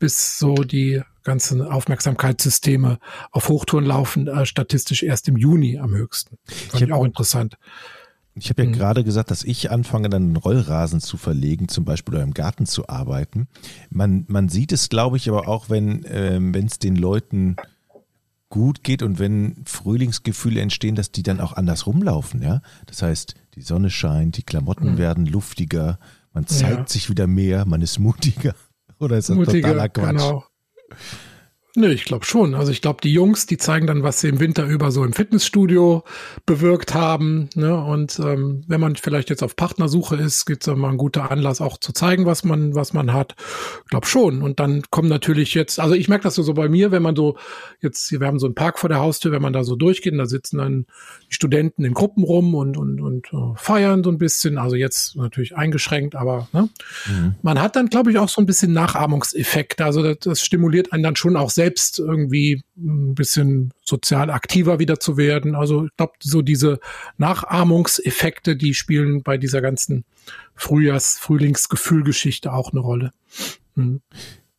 bis 0.00 0.36
so 0.36 0.54
die 0.56 1.00
ganzen 1.22 1.62
Aufmerksamkeitssysteme 1.62 2.98
auf 3.30 3.50
Hochtouren 3.50 3.86
laufen, 3.86 4.26
äh, 4.26 4.46
statistisch 4.46 5.04
erst 5.04 5.28
im 5.28 5.36
Juni 5.36 5.78
am 5.78 5.94
höchsten. 5.94 6.38
Fand 6.48 6.82
ich, 6.82 6.88
ich 6.88 6.92
auch 6.92 7.04
interessant. 7.04 7.56
Ich 8.34 8.48
habe 8.48 8.62
ja 8.62 8.68
mhm. 8.68 8.72
gerade 8.72 9.04
gesagt, 9.04 9.30
dass 9.30 9.44
ich 9.44 9.70
anfange, 9.70 10.08
dann 10.08 10.22
einen 10.22 10.36
Rollrasen 10.36 11.00
zu 11.00 11.16
verlegen, 11.16 11.68
zum 11.68 11.84
Beispiel 11.84 12.14
oder 12.14 12.22
im 12.22 12.34
Garten 12.34 12.66
zu 12.66 12.88
arbeiten. 12.88 13.46
Man, 13.90 14.24
man 14.28 14.48
sieht 14.48 14.72
es, 14.72 14.88
glaube 14.88 15.18
ich, 15.18 15.28
aber 15.28 15.48
auch, 15.48 15.68
wenn 15.68 16.04
ähm, 16.08 16.54
es 16.54 16.78
den 16.78 16.96
Leuten 16.96 17.56
gut 18.48 18.84
geht 18.84 19.02
und 19.02 19.18
wenn 19.18 19.56
Frühlingsgefühle 19.64 20.60
entstehen, 20.60 20.94
dass 20.94 21.10
die 21.10 21.22
dann 21.22 21.40
auch 21.40 21.54
anders 21.54 21.86
rumlaufen, 21.86 22.42
ja. 22.42 22.62
Das 22.86 23.02
heißt, 23.02 23.34
die 23.54 23.62
Sonne 23.62 23.90
scheint, 23.90 24.36
die 24.36 24.42
Klamotten 24.42 24.92
mhm. 24.92 24.98
werden 24.98 25.26
luftiger, 25.26 25.98
man 26.32 26.46
zeigt 26.46 26.78
ja. 26.78 26.86
sich 26.86 27.10
wieder 27.10 27.26
mehr, 27.26 27.66
man 27.66 27.82
ist 27.82 27.98
mutiger. 27.98 28.54
Oder 28.98 29.18
ist 29.18 29.28
das 29.28 29.36
mutiger, 29.36 29.68
totaler 29.68 29.88
Quatsch? 29.88 30.10
Genau. 30.10 30.44
Nö, 31.74 31.88
ich 31.88 32.04
glaube 32.04 32.26
schon. 32.26 32.54
Also 32.54 32.70
ich 32.70 32.82
glaube, 32.82 33.00
die 33.02 33.14
Jungs, 33.14 33.46
die 33.46 33.56
zeigen 33.56 33.86
dann, 33.86 34.02
was 34.02 34.20
sie 34.20 34.28
im 34.28 34.40
Winter 34.40 34.66
über 34.66 34.90
so 34.90 35.04
im 35.04 35.14
Fitnessstudio 35.14 36.04
bewirkt 36.44 36.92
haben. 36.92 37.48
Ne? 37.54 37.74
Und 37.74 38.18
ähm, 38.18 38.62
wenn 38.66 38.78
man 38.78 38.96
vielleicht 38.96 39.30
jetzt 39.30 39.42
auf 39.42 39.56
Partnersuche 39.56 40.16
ist, 40.16 40.44
gibt 40.44 40.66
es 40.66 40.76
mal 40.76 40.90
ein 40.90 40.98
guter 40.98 41.30
Anlass, 41.30 41.62
auch 41.62 41.78
zu 41.78 41.94
zeigen, 41.94 42.26
was 42.26 42.44
man, 42.44 42.74
was 42.74 42.92
man 42.92 43.14
hat. 43.14 43.36
Ich 43.84 43.88
glaube 43.88 44.06
schon. 44.06 44.42
Und 44.42 44.60
dann 44.60 44.82
kommen 44.90 45.08
natürlich 45.08 45.54
jetzt, 45.54 45.80
also 45.80 45.94
ich 45.94 46.10
merke 46.10 46.24
das 46.24 46.34
so, 46.34 46.42
so 46.42 46.52
bei 46.52 46.68
mir, 46.68 46.90
wenn 46.90 47.02
man 47.02 47.16
so 47.16 47.38
jetzt, 47.80 48.12
wir 48.12 48.26
haben 48.26 48.38
so 48.38 48.46
einen 48.46 48.54
Park 48.54 48.78
vor 48.78 48.90
der 48.90 48.98
Haustür, 48.98 49.32
wenn 49.32 49.40
man 49.40 49.54
da 49.54 49.64
so 49.64 49.74
durchgeht, 49.74 50.12
da 50.18 50.26
sitzen 50.26 50.58
dann 50.58 50.86
die 51.30 51.34
Studenten 51.34 51.86
in 51.86 51.94
Gruppen 51.94 52.22
rum 52.22 52.54
und 52.54 52.76
und 52.76 53.00
und 53.00 53.32
uh, 53.32 53.54
feiern 53.56 54.04
so 54.04 54.10
ein 54.10 54.18
bisschen. 54.18 54.58
Also 54.58 54.76
jetzt 54.76 55.16
natürlich 55.16 55.56
eingeschränkt, 55.56 56.16
aber 56.16 56.48
ne? 56.52 56.68
Mhm. 57.06 57.36
man 57.40 57.62
hat 57.62 57.76
dann, 57.76 57.86
glaube 57.86 58.10
ich, 58.10 58.18
auch 58.18 58.28
so 58.28 58.42
ein 58.42 58.46
bisschen 58.46 58.74
Nachahmungseffekte. 58.74 59.86
Also 59.86 60.02
das, 60.02 60.18
das 60.18 60.42
stimuliert 60.42 60.92
einen 60.92 61.02
dann 61.02 61.16
schon 61.16 61.34
auch 61.34 61.48
sehr 61.48 61.61
selbst 61.62 62.00
irgendwie 62.00 62.64
ein 62.76 63.14
bisschen 63.14 63.72
sozial 63.84 64.30
aktiver 64.30 64.80
wieder 64.80 64.98
zu 64.98 65.16
werden. 65.16 65.54
Also 65.54 65.84
ich 65.84 65.96
glaube, 65.96 66.14
so 66.20 66.42
diese 66.42 66.80
Nachahmungseffekte, 67.18 68.56
die 68.56 68.74
spielen 68.74 69.22
bei 69.22 69.38
dieser 69.38 69.60
ganzen 69.60 70.04
Frühjahrs-, 70.56 71.18
Frühlingsgefühlgeschichte 71.20 72.52
auch 72.52 72.72
eine 72.72 72.80
Rolle. 72.80 73.12
Mhm. 73.76 74.00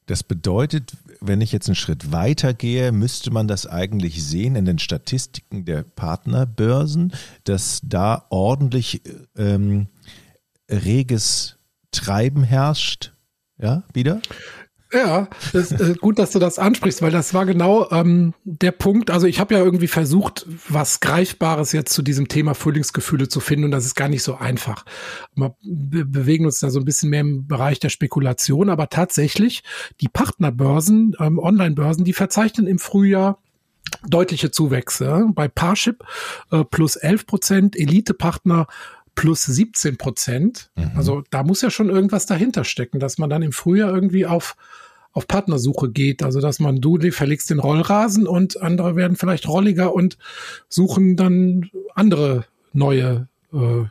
Das 0.05 0.23
bedeutet, 0.23 0.93
wenn 1.19 1.41
ich 1.41 1.51
jetzt 1.51 1.67
einen 1.67 1.75
Schritt 1.75 2.13
weiter 2.13 2.53
gehe, 2.53 2.93
müsste 2.93 3.31
man 3.31 3.49
das 3.49 3.67
eigentlich 3.67 4.23
sehen 4.23 4.55
in 4.55 4.65
den 4.65 4.79
Statistiken 4.79 5.65
der 5.65 5.83
Partnerbörsen, 5.83 7.13
dass 7.43 7.81
da 7.83 8.25
ordentlich 8.29 9.01
ähm, 9.37 9.87
reges 10.69 11.57
Treiben 11.91 12.43
herrscht. 12.43 13.11
Ja, 13.57 13.83
wieder? 13.93 14.21
Ja, 14.93 15.27
das, 15.53 15.71
äh, 15.71 15.95
gut, 15.99 16.19
dass 16.19 16.31
du 16.31 16.39
das 16.39 16.59
ansprichst, 16.59 17.01
weil 17.01 17.11
das 17.11 17.33
war 17.33 17.45
genau 17.45 17.89
ähm, 17.89 18.33
der 18.43 18.71
Punkt. 18.71 19.09
Also 19.09 19.25
ich 19.25 19.39
habe 19.39 19.55
ja 19.55 19.63
irgendwie 19.63 19.87
versucht, 19.87 20.45
was 20.69 20.99
Greifbares 20.99 21.71
jetzt 21.71 21.93
zu 21.93 22.03
diesem 22.03 22.27
Thema 22.27 22.53
Frühlingsgefühle 22.53 23.27
zu 23.27 23.39
finden 23.39 23.65
und 23.65 23.71
das 23.71 23.85
ist 23.85 23.95
gar 23.95 24.07
nicht 24.07 24.23
so 24.23 24.35
einfach. 24.35 24.85
Wir 25.35 25.55
be 25.63 26.05
bewegen 26.05 26.45
uns 26.45 26.59
da 26.59 26.69
so 26.69 26.79
ein 26.79 26.85
bisschen 26.85 27.09
mehr 27.09 27.21
im 27.21 27.47
Bereich 27.47 27.79
der 27.79 27.89
Spekulation, 27.89 28.69
aber 28.69 28.89
tatsächlich 28.89 29.63
die 29.99 30.09
Partnerbörsen, 30.09 31.15
ähm, 31.19 31.39
Online-Börsen, 31.39 32.03
die 32.03 32.13
verzeichnen 32.13 32.67
im 32.67 32.77
Frühjahr 32.77 33.39
deutliche 34.07 34.51
Zuwächse. 34.51 35.27
Bei 35.33 35.47
Parship 35.47 36.03
äh, 36.51 36.63
plus 36.63 36.95
11 36.95 37.25
Prozent, 37.25 37.79
Elite-Partner 37.79 38.67
plus 39.15 39.43
17 39.43 39.97
Prozent. 39.97 40.71
Mhm. 40.75 40.91
Also 40.95 41.23
da 41.29 41.43
muss 41.43 41.61
ja 41.61 41.69
schon 41.69 41.89
irgendwas 41.89 42.25
dahinter 42.25 42.63
stecken, 42.63 42.99
dass 42.99 43.17
man 43.17 43.29
dann 43.29 43.41
im 43.41 43.51
Frühjahr 43.51 43.93
irgendwie 43.93 44.25
auf 44.25 44.55
auf 45.13 45.27
Partnersuche 45.27 45.89
geht. 45.89 46.23
Also 46.23 46.41
dass 46.41 46.59
man, 46.59 46.81
du 46.81 46.99
verlegst 47.11 47.49
den 47.49 47.59
Rollrasen 47.59 48.27
und 48.27 48.61
andere 48.61 48.95
werden 48.95 49.15
vielleicht 49.15 49.47
rolliger 49.47 49.93
und 49.93 50.17
suchen 50.67 51.15
dann 51.15 51.69
andere 51.95 52.45
neue 52.73 53.27
äh, 53.53 53.85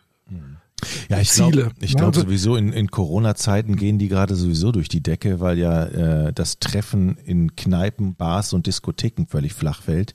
ja, 1.09 1.21
ich 1.21 1.31
glaube 1.31 1.71
ich 1.81 1.95
glaub 1.95 2.09
also, 2.09 2.23
sowieso, 2.23 2.57
in, 2.57 2.73
in 2.73 2.91
Corona-Zeiten 2.91 3.77
gehen 3.77 3.99
die 3.99 4.09
gerade 4.09 4.35
sowieso 4.35 4.73
durch 4.73 4.89
die 4.89 5.03
Decke, 5.03 5.41
weil 5.41 5.59
ja 5.59 5.85
äh, 5.85 6.33
das 6.33 6.59
Treffen 6.59 7.17
in 7.25 7.55
Kneipen, 7.55 8.15
Bars 8.15 8.53
und 8.53 8.67
Diskotheken 8.67 9.27
völlig 9.29 9.55
flach 9.55 9.83
fällt 9.83 10.15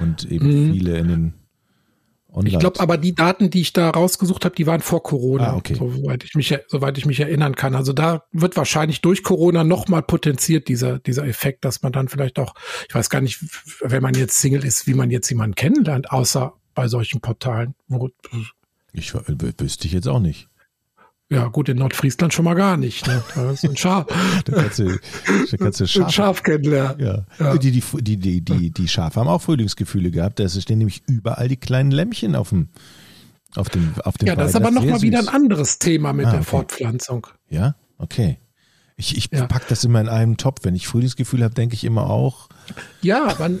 und 0.00 0.24
eben 0.24 0.46
mhm. 0.46 0.72
viele 0.72 0.98
in 0.98 1.08
den 1.08 1.34
Online. 2.38 2.54
Ich 2.54 2.60
glaube 2.60 2.78
aber 2.80 2.96
die 2.96 3.14
Daten, 3.14 3.50
die 3.50 3.60
ich 3.60 3.72
da 3.72 3.90
rausgesucht 3.90 4.44
habe, 4.44 4.54
die 4.54 4.66
waren 4.66 4.80
vor 4.80 5.02
Corona, 5.02 5.52
ah, 5.52 5.56
okay. 5.56 5.74
soweit 5.74 6.22
ich 6.22 6.34
mich 6.34 6.56
soweit 6.68 6.96
ich 6.96 7.04
mich 7.04 7.18
erinnern 7.18 7.56
kann. 7.56 7.74
Also 7.74 7.92
da 7.92 8.22
wird 8.32 8.56
wahrscheinlich 8.56 9.00
durch 9.00 9.22
Corona 9.24 9.64
nochmal 9.64 10.02
potenziert 10.02 10.68
dieser 10.68 11.00
dieser 11.00 11.26
Effekt, 11.26 11.64
dass 11.64 11.82
man 11.82 11.92
dann 11.92 12.08
vielleicht 12.08 12.38
auch, 12.38 12.54
ich 12.88 12.94
weiß 12.94 13.10
gar 13.10 13.20
nicht, 13.20 13.40
wenn 13.80 14.02
man 14.02 14.14
jetzt 14.14 14.38
Single 14.38 14.64
ist, 14.64 14.86
wie 14.86 14.94
man 14.94 15.10
jetzt 15.10 15.28
jemanden 15.28 15.56
kennenlernt, 15.56 16.12
außer 16.12 16.54
bei 16.74 16.86
solchen 16.86 17.20
Portalen. 17.20 17.74
Ich 18.92 19.12
wüsste 19.14 19.86
ich 19.86 19.92
jetzt 19.92 20.06
auch 20.06 20.20
nicht. 20.20 20.48
Ja, 21.30 21.48
gut, 21.48 21.68
in 21.68 21.76
Nordfriesland 21.76 22.32
schon 22.32 22.46
mal 22.46 22.54
gar 22.54 22.78
nicht. 22.78 23.06
Ne? 23.06 23.22
Da 23.34 23.50
ist 23.50 23.64
ein 23.64 23.76
Schaf. 23.76 24.06
da 24.46 24.62
kannst 24.62 24.78
du, 24.78 24.98
da 25.50 25.56
kannst 25.58 25.80
du 25.80 25.86
Schaf, 25.86 26.04
ein 26.06 26.12
Schaf 26.12 26.42
kennenlernen. 26.42 27.00
Ja. 27.00 27.26
ja. 27.38 27.56
Die, 27.58 27.70
die, 27.70 27.82
die, 28.00 28.16
die, 28.16 28.40
die, 28.40 28.70
die 28.70 28.88
Schafe 28.88 29.20
haben 29.20 29.28
auch 29.28 29.42
Frühlingsgefühle 29.42 30.10
gehabt. 30.10 30.40
Da 30.40 30.48
stehen 30.48 30.78
nämlich 30.78 31.02
überall 31.06 31.48
die 31.48 31.58
kleinen 31.58 31.90
Lämmchen 31.90 32.34
auf 32.34 32.48
dem, 32.48 32.68
auf 33.56 33.68
dem, 33.68 33.92
auf 34.04 34.16
dem 34.16 34.28
Ja, 34.28 34.36
das 34.36 34.50
ist 34.50 34.56
aber 34.56 34.70
nochmal 34.70 35.02
wieder 35.02 35.18
ein 35.18 35.28
anderes 35.28 35.78
Thema 35.78 36.14
mit 36.14 36.26
ah, 36.26 36.32
der 36.32 36.42
Fortpflanzung. 36.42 37.26
Ja, 37.50 37.74
okay. 37.98 38.38
Ich, 38.96 39.16
ich 39.16 39.28
ja. 39.30 39.46
pack 39.46 39.68
das 39.68 39.84
immer 39.84 40.00
in 40.00 40.08
einem 40.08 40.38
Topf. 40.38 40.60
Wenn 40.64 40.74
ich 40.74 40.88
Frühlingsgefühl 40.88 41.44
habe, 41.44 41.54
denke 41.54 41.74
ich 41.74 41.84
immer 41.84 42.08
auch. 42.08 42.48
Ja, 43.02 43.36
man, 43.38 43.60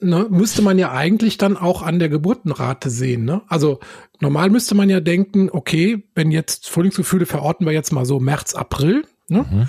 ne, 0.00 0.26
müsste 0.30 0.62
man 0.62 0.78
ja 0.78 0.92
eigentlich 0.92 1.38
dann 1.38 1.56
auch 1.56 1.82
an 1.82 1.98
der 1.98 2.08
Geburtenrate 2.08 2.90
sehen. 2.90 3.24
Ne? 3.24 3.42
Also 3.48 3.80
normal 4.20 4.50
müsste 4.50 4.74
man 4.74 4.90
ja 4.90 5.00
denken, 5.00 5.48
okay, 5.50 6.04
wenn 6.14 6.30
jetzt 6.30 6.68
Frühlingsgefühle 6.68 7.26
verorten 7.26 7.66
wir 7.66 7.72
jetzt 7.72 7.92
mal 7.92 8.06
so 8.06 8.20
März, 8.20 8.54
April, 8.54 9.04
ne? 9.28 9.46
Mhm. 9.50 9.68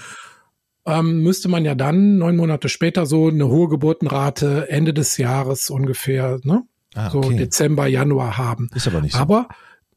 Ähm, 0.88 1.24
müsste 1.24 1.50
man 1.50 1.65
ja 1.65 1.74
dann 1.74 2.20
neun 2.20 2.36
Monate 2.36 2.70
später 2.70 3.08
so 3.08 3.27
eine 3.27 3.48
hohe 3.48 3.70
Geburtenrate 3.70 4.70
Ende 4.70 4.94
des 4.94 5.17
Jahres 5.17 5.72
ungefähr, 5.72 6.39
ne? 6.44 6.62
Ah, 6.94 7.08
okay. 7.12 7.27
so 7.27 7.38
Dezember, 7.38 7.88
Januar 7.88 8.38
haben. 8.38 8.70
Ist 8.75 8.88
aber 8.88 9.01
nicht 9.01 9.13
so. 9.13 9.20
Aber 9.20 9.48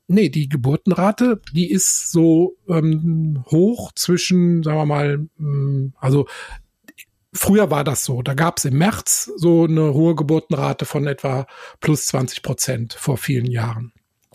nee, 0.09 0.31
die 0.31 0.49
Geburtenrate, 0.49 1.41
die 1.53 1.71
ist 1.71 2.11
so 2.11 2.57
ähm, 2.69 3.45
hoch 3.51 3.93
zwischen, 3.95 4.63
sagen 4.63 4.79
wir 4.79 4.87
mal, 4.87 5.29
ähm, 5.39 5.93
also 5.99 6.27
Früher 7.41 7.71
war 7.71 7.85
das 7.85 8.05
so. 8.05 8.21
Da 8.23 8.35
gab 8.35 8.59
es 8.59 8.65
im 8.65 8.79
März 8.79 9.31
so 9.37 9.63
eine 9.63 9.95
hohe 9.95 10.17
Geburtenrate 10.17 10.85
von 10.85 11.07
etwa 11.07 11.47
plus 11.81 12.07
20 12.07 12.43
Prozent 12.43 12.95
vor 12.95 13.17
vielen 13.17 13.47
Jahren. 13.47 13.93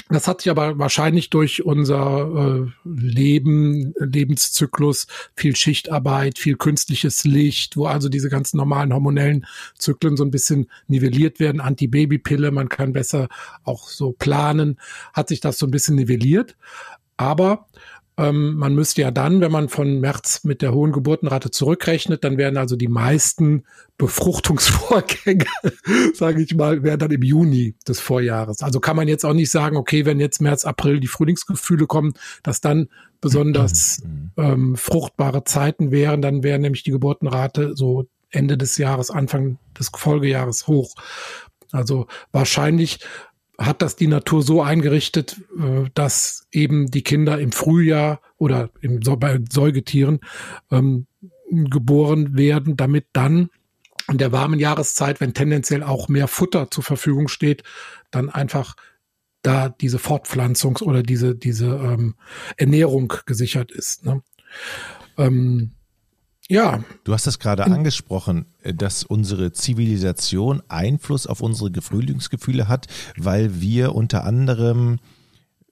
Das 0.07 0.25
hat 0.25 0.41
sich 0.41 0.49
aber 0.49 0.79
wahrscheinlich 0.79 1.29
durch 1.29 1.65
unser 1.65 2.63
äh, 2.65 2.71
Leben, 2.85 3.93
Lebenszyklus, 3.99 5.07
viel 5.35 5.53
Schichtarbeit, 5.57 6.39
viel 6.39 6.55
künstliches 6.55 7.25
Licht, 7.25 7.75
wo 7.75 7.87
also 7.87 8.07
diese 8.07 8.29
ganzen 8.29 8.55
normalen 8.55 8.93
hormonellen 8.93 9.45
Zyklen 9.77 10.15
so 10.15 10.23
ein 10.23 10.31
bisschen 10.31 10.69
nivelliert 10.87 11.41
werden, 11.41 11.59
Antibabypille, 11.59 12.51
man 12.51 12.69
kann 12.69 12.93
besser 12.93 13.27
auch 13.65 13.89
so 13.89 14.13
planen, 14.13 14.79
hat 15.11 15.27
sich 15.27 15.41
das 15.41 15.57
so 15.57 15.67
ein 15.67 15.71
bisschen 15.71 15.95
nivelliert. 15.95 16.55
Aber 17.17 17.67
ähm, 18.17 18.55
man 18.55 18.75
müsste 18.75 19.01
ja 19.01 19.11
dann, 19.11 19.41
wenn 19.41 19.51
man 19.51 19.69
von 19.69 19.99
März 19.99 20.43
mit 20.43 20.61
der 20.61 20.73
hohen 20.73 20.91
Geburtenrate 20.91 21.49
zurückrechnet, 21.49 22.23
dann 22.23 22.37
werden 22.37 22.57
also 22.57 22.75
die 22.75 22.87
meisten 22.87 23.63
Befruchtungsvorgänge, 23.97 25.45
sage 26.13 26.43
ich 26.43 26.55
mal, 26.55 26.83
wären 26.83 26.99
dann 26.99 27.11
im 27.11 27.23
Juni 27.23 27.75
des 27.87 27.99
Vorjahres. 27.99 28.61
Also 28.61 28.79
kann 28.79 28.95
man 28.95 29.07
jetzt 29.07 29.25
auch 29.25 29.33
nicht 29.33 29.49
sagen, 29.49 29.77
okay, 29.77 30.05
wenn 30.05 30.19
jetzt 30.19 30.41
März, 30.41 30.65
April 30.65 30.99
die 30.99 31.07
Frühlingsgefühle 31.07 31.87
kommen, 31.87 32.13
dass 32.43 32.61
dann 32.61 32.89
besonders 33.19 34.03
mhm. 34.03 34.31
ähm, 34.37 34.75
fruchtbare 34.75 35.43
Zeiten 35.43 35.91
wären, 35.91 36.21
dann 36.21 36.43
wäre 36.43 36.59
nämlich 36.59 36.83
die 36.83 36.91
Geburtenrate 36.91 37.75
so 37.75 38.05
Ende 38.29 38.57
des 38.57 38.77
Jahres, 38.77 39.09
Anfang 39.09 39.57
des 39.77 39.89
Folgejahres 39.95 40.67
hoch. 40.67 40.93
Also 41.71 42.05
wahrscheinlich 42.31 42.99
hat 43.57 43.81
das 43.81 43.95
die 43.95 44.07
Natur 44.07 44.41
so 44.41 44.61
eingerichtet, 44.61 45.41
äh, 45.59 45.89
dass 45.93 46.47
eben 46.51 46.89
die 46.89 47.03
Kinder 47.03 47.39
im 47.39 47.51
Frühjahr 47.51 48.21
oder 48.37 48.69
im, 48.81 48.99
bei 49.19 49.39
Säugetieren 49.49 50.19
ähm, 50.71 51.07
geboren 51.51 52.35
werden, 52.35 52.77
damit 52.77 53.05
dann 53.13 53.49
in 54.09 54.17
der 54.17 54.31
warmen 54.31 54.59
Jahreszeit, 54.59 55.21
wenn 55.21 55.33
tendenziell 55.33 55.83
auch 55.83 56.09
mehr 56.09 56.27
Futter 56.27 56.69
zur 56.69 56.83
Verfügung 56.83 57.27
steht, 57.27 57.63
dann 58.11 58.29
einfach 58.29 58.75
da 59.43 59.69
diese 59.69 59.97
Fortpflanzungs- 59.97 60.83
oder 60.83 61.03
diese, 61.03 61.35
diese 61.35 61.67
ähm, 61.67 62.15
Ernährung 62.57 63.13
gesichert 63.25 63.71
ist. 63.71 64.05
Ne? 64.05 64.23
Ähm, 65.17 65.71
ja. 66.53 66.83
Du 67.03 67.13
hast 67.13 67.25
das 67.25 67.39
gerade 67.39 67.65
angesprochen, 67.65 68.45
äh, 68.61 68.73
dass 68.73 69.03
unsere 69.03 69.51
Zivilisation 69.51 70.61
Einfluss 70.67 71.25
auf 71.25 71.41
unsere 71.41 71.81
Frühlingsgefühle 71.81 72.67
hat, 72.67 72.87
weil 73.17 73.59
wir 73.59 73.95
unter 73.95 74.23
anderem 74.23 74.99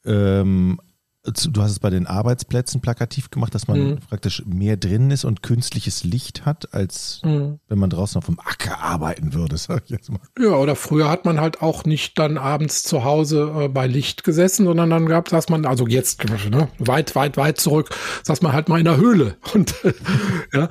ähm, 0.05 0.79
du 1.23 1.61
hast 1.61 1.71
es 1.71 1.79
bei 1.79 1.91
den 1.91 2.07
Arbeitsplätzen 2.07 2.81
plakativ 2.81 3.29
gemacht, 3.29 3.53
dass 3.53 3.67
man 3.67 3.79
mhm. 3.79 3.97
praktisch 4.09 4.43
mehr 4.45 4.75
drin 4.75 5.11
ist 5.11 5.23
und 5.23 5.43
künstliches 5.43 6.03
Licht 6.03 6.45
hat, 6.45 6.73
als 6.73 7.21
mhm. 7.23 7.59
wenn 7.67 7.77
man 7.77 7.91
draußen 7.91 8.17
auf 8.17 8.25
dem 8.25 8.39
Acker 8.39 8.79
arbeiten 8.81 9.33
würde, 9.33 9.57
sag 9.57 9.83
ich 9.85 9.91
jetzt 9.91 10.11
mal. 10.11 10.19
Ja, 10.39 10.55
oder 10.55 10.75
früher 10.75 11.09
hat 11.09 11.25
man 11.25 11.39
halt 11.39 11.61
auch 11.61 11.85
nicht 11.85 12.17
dann 12.17 12.37
abends 12.37 12.83
zu 12.83 13.03
Hause 13.03 13.51
äh, 13.55 13.67
bei 13.67 13.85
Licht 13.85 14.23
gesessen, 14.23 14.65
sondern 14.65 14.89
dann 14.89 15.05
gab 15.05 15.31
es, 15.31 15.49
man, 15.49 15.65
also 15.65 15.85
jetzt 15.87 16.23
ne, 16.49 16.69
weit, 16.79 17.15
weit, 17.15 17.37
weit 17.37 17.59
zurück, 17.59 17.89
saß 18.23 18.41
man 18.41 18.53
halt 18.53 18.67
mal 18.67 18.79
in 18.79 18.85
der 18.85 18.97
Höhle. 18.97 19.37
Und 19.53 19.75
ja. 20.53 20.61
ja. 20.61 20.69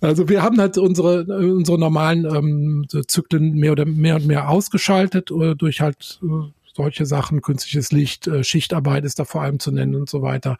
Also 0.00 0.28
wir 0.28 0.42
haben 0.42 0.58
halt 0.58 0.78
unsere, 0.78 1.24
unsere 1.24 1.78
normalen 1.78 2.24
ähm, 2.24 2.86
Zyklen 3.08 3.54
mehr 3.54 3.72
oder 3.72 3.86
mehr 3.86 4.16
und 4.16 4.26
mehr 4.26 4.48
ausgeschaltet 4.48 5.30
äh, 5.30 5.54
durch 5.54 5.80
halt 5.80 6.20
äh, 6.22 6.50
solche 6.74 7.06
Sachen, 7.06 7.40
künstliches 7.40 7.92
Licht, 7.92 8.26
äh, 8.26 8.44
Schichtarbeit 8.44 9.04
ist 9.04 9.18
da 9.18 9.24
vor 9.24 9.42
allem 9.42 9.60
zu 9.60 9.70
nennen 9.70 9.94
und 9.94 10.10
so 10.10 10.22
weiter. 10.22 10.58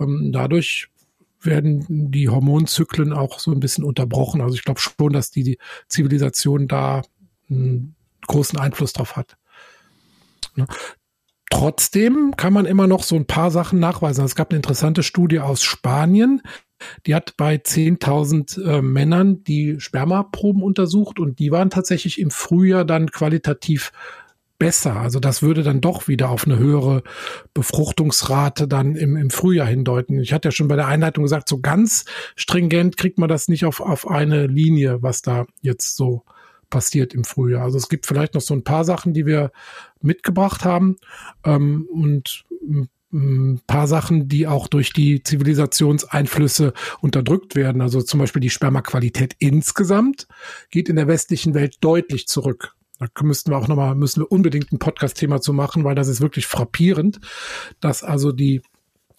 Ähm, 0.00 0.30
dadurch 0.32 0.88
werden 1.40 2.10
die 2.10 2.28
Hormonzyklen 2.28 3.12
auch 3.12 3.40
so 3.40 3.50
ein 3.50 3.60
bisschen 3.60 3.84
unterbrochen. 3.84 4.40
Also 4.40 4.54
ich 4.54 4.64
glaube 4.64 4.80
schon, 4.80 5.12
dass 5.12 5.30
die, 5.30 5.42
die 5.42 5.58
Zivilisation 5.88 6.68
da 6.68 7.02
einen 7.50 7.96
großen 8.28 8.58
Einfluss 8.58 8.92
drauf 8.92 9.16
hat. 9.16 9.36
Ne? 10.54 10.66
Trotzdem 11.50 12.34
kann 12.36 12.52
man 12.52 12.64
immer 12.64 12.86
noch 12.86 13.02
so 13.02 13.16
ein 13.16 13.26
paar 13.26 13.50
Sachen 13.50 13.78
nachweisen. 13.80 14.24
Es 14.24 14.36
gab 14.36 14.50
eine 14.50 14.56
interessante 14.56 15.02
Studie 15.02 15.40
aus 15.40 15.62
Spanien, 15.62 16.40
die 17.06 17.14
hat 17.14 17.36
bei 17.36 17.56
10.000 17.56 18.62
äh, 18.64 18.82
Männern 18.82 19.44
die 19.44 19.78
Spermaproben 19.78 20.62
untersucht 20.62 21.20
und 21.20 21.38
die 21.38 21.50
waren 21.50 21.70
tatsächlich 21.70 22.20
im 22.20 22.30
Frühjahr 22.30 22.84
dann 22.84 23.10
qualitativ 23.10 23.92
besser. 24.62 24.94
Also 24.94 25.18
das 25.18 25.42
würde 25.42 25.64
dann 25.64 25.80
doch 25.80 26.06
wieder 26.06 26.30
auf 26.30 26.46
eine 26.46 26.56
höhere 26.56 27.02
Befruchtungsrate 27.52 28.68
dann 28.68 28.94
im, 28.94 29.16
im 29.16 29.30
Frühjahr 29.30 29.66
hindeuten. 29.66 30.20
Ich 30.20 30.32
hatte 30.32 30.48
ja 30.48 30.52
schon 30.52 30.68
bei 30.68 30.76
der 30.76 30.86
Einleitung 30.86 31.24
gesagt, 31.24 31.48
so 31.48 31.58
ganz 31.58 32.04
stringent 32.36 32.96
kriegt 32.96 33.18
man 33.18 33.28
das 33.28 33.48
nicht 33.48 33.64
auf, 33.64 33.80
auf 33.80 34.08
eine 34.08 34.46
Linie, 34.46 35.02
was 35.02 35.20
da 35.20 35.46
jetzt 35.62 35.96
so 35.96 36.22
passiert 36.70 37.12
im 37.12 37.24
Frühjahr. 37.24 37.64
Also 37.64 37.76
es 37.76 37.88
gibt 37.88 38.06
vielleicht 38.06 38.34
noch 38.34 38.40
so 38.40 38.54
ein 38.54 38.62
paar 38.62 38.84
Sachen, 38.84 39.12
die 39.12 39.26
wir 39.26 39.50
mitgebracht 40.00 40.64
haben 40.64 40.96
ähm, 41.44 41.88
und 41.92 42.44
ein 43.12 43.60
paar 43.66 43.88
Sachen, 43.88 44.28
die 44.28 44.46
auch 44.46 44.68
durch 44.68 44.92
die 44.92 45.24
Zivilisationseinflüsse 45.24 46.72
unterdrückt 47.00 47.56
werden. 47.56 47.82
Also 47.82 48.00
zum 48.00 48.20
Beispiel 48.20 48.40
die 48.40 48.48
Spermaqualität 48.48 49.34
insgesamt 49.40 50.28
geht 50.70 50.88
in 50.88 50.94
der 50.94 51.08
westlichen 51.08 51.52
Welt 51.52 51.78
deutlich 51.80 52.28
zurück. 52.28 52.76
Da 53.14 53.22
müssten 53.22 53.50
wir 53.50 53.58
auch 53.58 53.68
nochmal, 53.68 53.94
müssen 53.94 54.22
wir 54.22 54.30
unbedingt 54.30 54.72
ein 54.72 54.78
Podcast-Thema 54.78 55.40
zu 55.40 55.52
machen, 55.52 55.84
weil 55.84 55.94
das 55.94 56.08
ist 56.08 56.20
wirklich 56.20 56.46
frappierend, 56.46 57.20
dass 57.80 58.02
also 58.02 58.32
die 58.32 58.62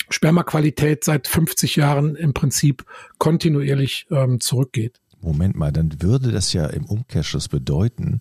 Spermaqualität 0.10 1.04
seit 1.04 1.28
50 1.28 1.76
Jahren 1.76 2.16
im 2.16 2.34
Prinzip 2.34 2.86
kontinuierlich 3.18 4.08
ähm, 4.12 4.40
zurückgeht. 4.40 5.00
Moment 5.22 5.56
mal, 5.56 5.72
dann 5.72 6.02
würde 6.02 6.32
das 6.32 6.54
ja 6.54 6.68
im 6.68 6.86
Umkehrschluss 6.86 7.48
bedeuten, 7.48 8.20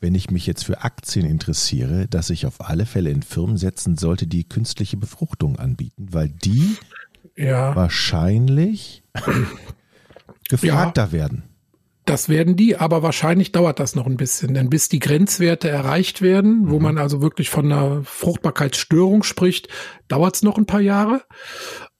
wenn 0.00 0.14
ich 0.14 0.30
mich 0.30 0.46
jetzt 0.46 0.64
für 0.64 0.82
Aktien 0.82 1.24
interessiere, 1.24 2.06
dass 2.08 2.28
ich 2.28 2.44
auf 2.44 2.60
alle 2.60 2.84
Fälle 2.84 3.10
in 3.10 3.22
Firmen 3.22 3.56
setzen 3.56 3.96
sollte, 3.96 4.26
die 4.26 4.44
künstliche 4.44 4.98
Befruchtung 4.98 5.58
anbieten, 5.58 6.08
weil 6.10 6.28
die 6.28 6.76
ja. 7.36 7.74
wahrscheinlich 7.74 9.02
gefragter 10.48 11.06
ja. 11.06 11.12
werden. 11.12 11.53
Das 12.04 12.28
werden 12.28 12.54
die, 12.54 12.76
aber 12.76 13.02
wahrscheinlich 13.02 13.52
dauert 13.52 13.80
das 13.80 13.94
noch 13.94 14.06
ein 14.06 14.18
bisschen, 14.18 14.52
denn 14.52 14.68
bis 14.68 14.90
die 14.90 14.98
Grenzwerte 14.98 15.70
erreicht 15.70 16.20
werden, 16.20 16.68
wo 16.68 16.76
mhm. 16.76 16.82
man 16.82 16.98
also 16.98 17.22
wirklich 17.22 17.48
von 17.48 17.72
einer 17.72 18.02
Fruchtbarkeitsstörung 18.04 19.22
spricht, 19.22 19.68
dauert 20.08 20.36
es 20.36 20.42
noch 20.42 20.58
ein 20.58 20.66
paar 20.66 20.82
Jahre. 20.82 21.22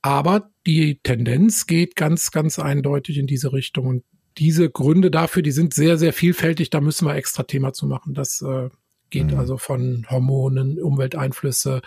Aber 0.02 0.50
die 0.66 1.00
Tendenz 1.02 1.66
geht 1.66 1.96
ganz, 1.96 2.30
ganz 2.30 2.58
eindeutig 2.58 3.16
in 3.16 3.26
diese 3.26 3.54
Richtung. 3.54 3.86
Und 3.86 4.04
diese 4.36 4.68
Gründe 4.68 5.10
dafür, 5.10 5.42
die 5.42 5.52
sind 5.52 5.72
sehr, 5.72 5.96
sehr 5.96 6.12
vielfältig. 6.12 6.68
Da 6.68 6.82
müssen 6.82 7.06
wir 7.06 7.14
extra 7.14 7.44
Thema 7.44 7.72
zu 7.72 7.86
machen. 7.86 8.12
Das 8.12 8.42
äh, 8.42 8.68
geht 9.08 9.32
mhm. 9.32 9.38
also 9.38 9.56
von 9.56 10.06
Hormonen, 10.10 10.78
Umwelteinflüsse, 10.78 11.80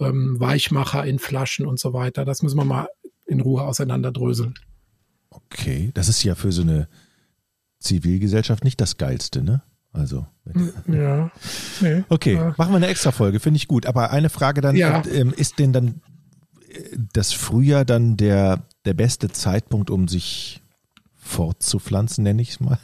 ähm, 0.00 0.40
Weichmacher 0.40 1.04
in 1.04 1.20
Flaschen 1.20 1.66
und 1.66 1.78
so 1.78 1.92
weiter. 1.92 2.24
Das 2.24 2.42
müssen 2.42 2.56
wir 2.56 2.64
mal 2.64 2.88
in 3.26 3.40
Ruhe 3.40 3.62
auseinanderdröseln. 3.62 4.54
Okay, 5.30 5.92
das 5.94 6.08
ist 6.08 6.24
ja 6.24 6.34
für 6.34 6.50
so 6.50 6.62
eine 6.62 6.88
Zivilgesellschaft 7.82 8.64
nicht 8.64 8.80
das 8.80 8.96
Geilste, 8.96 9.42
ne? 9.42 9.62
Also. 9.92 10.26
Ja. 10.88 11.30
Nee, 11.80 12.04
okay, 12.08 12.34
ja. 12.34 12.54
machen 12.56 12.72
wir 12.72 12.76
eine 12.76 12.88
extra 12.88 13.12
Folge, 13.12 13.40
finde 13.40 13.58
ich 13.58 13.68
gut. 13.68 13.86
Aber 13.86 14.10
eine 14.10 14.30
Frage 14.30 14.60
dann, 14.60 14.74
ja. 14.74 15.02
ähm, 15.06 15.32
ist 15.36 15.58
denn 15.58 15.72
dann 15.72 16.00
äh, 16.68 16.96
das 17.12 17.32
Frühjahr 17.32 17.84
dann 17.84 18.16
der, 18.16 18.64
der 18.84 18.94
beste 18.94 19.28
Zeitpunkt, 19.28 19.90
um 19.90 20.08
sich 20.08 20.60
fortzupflanzen, 21.14 22.24
nenne 22.24 22.42
ich 22.42 22.50
es 22.50 22.60
mal? 22.60 22.78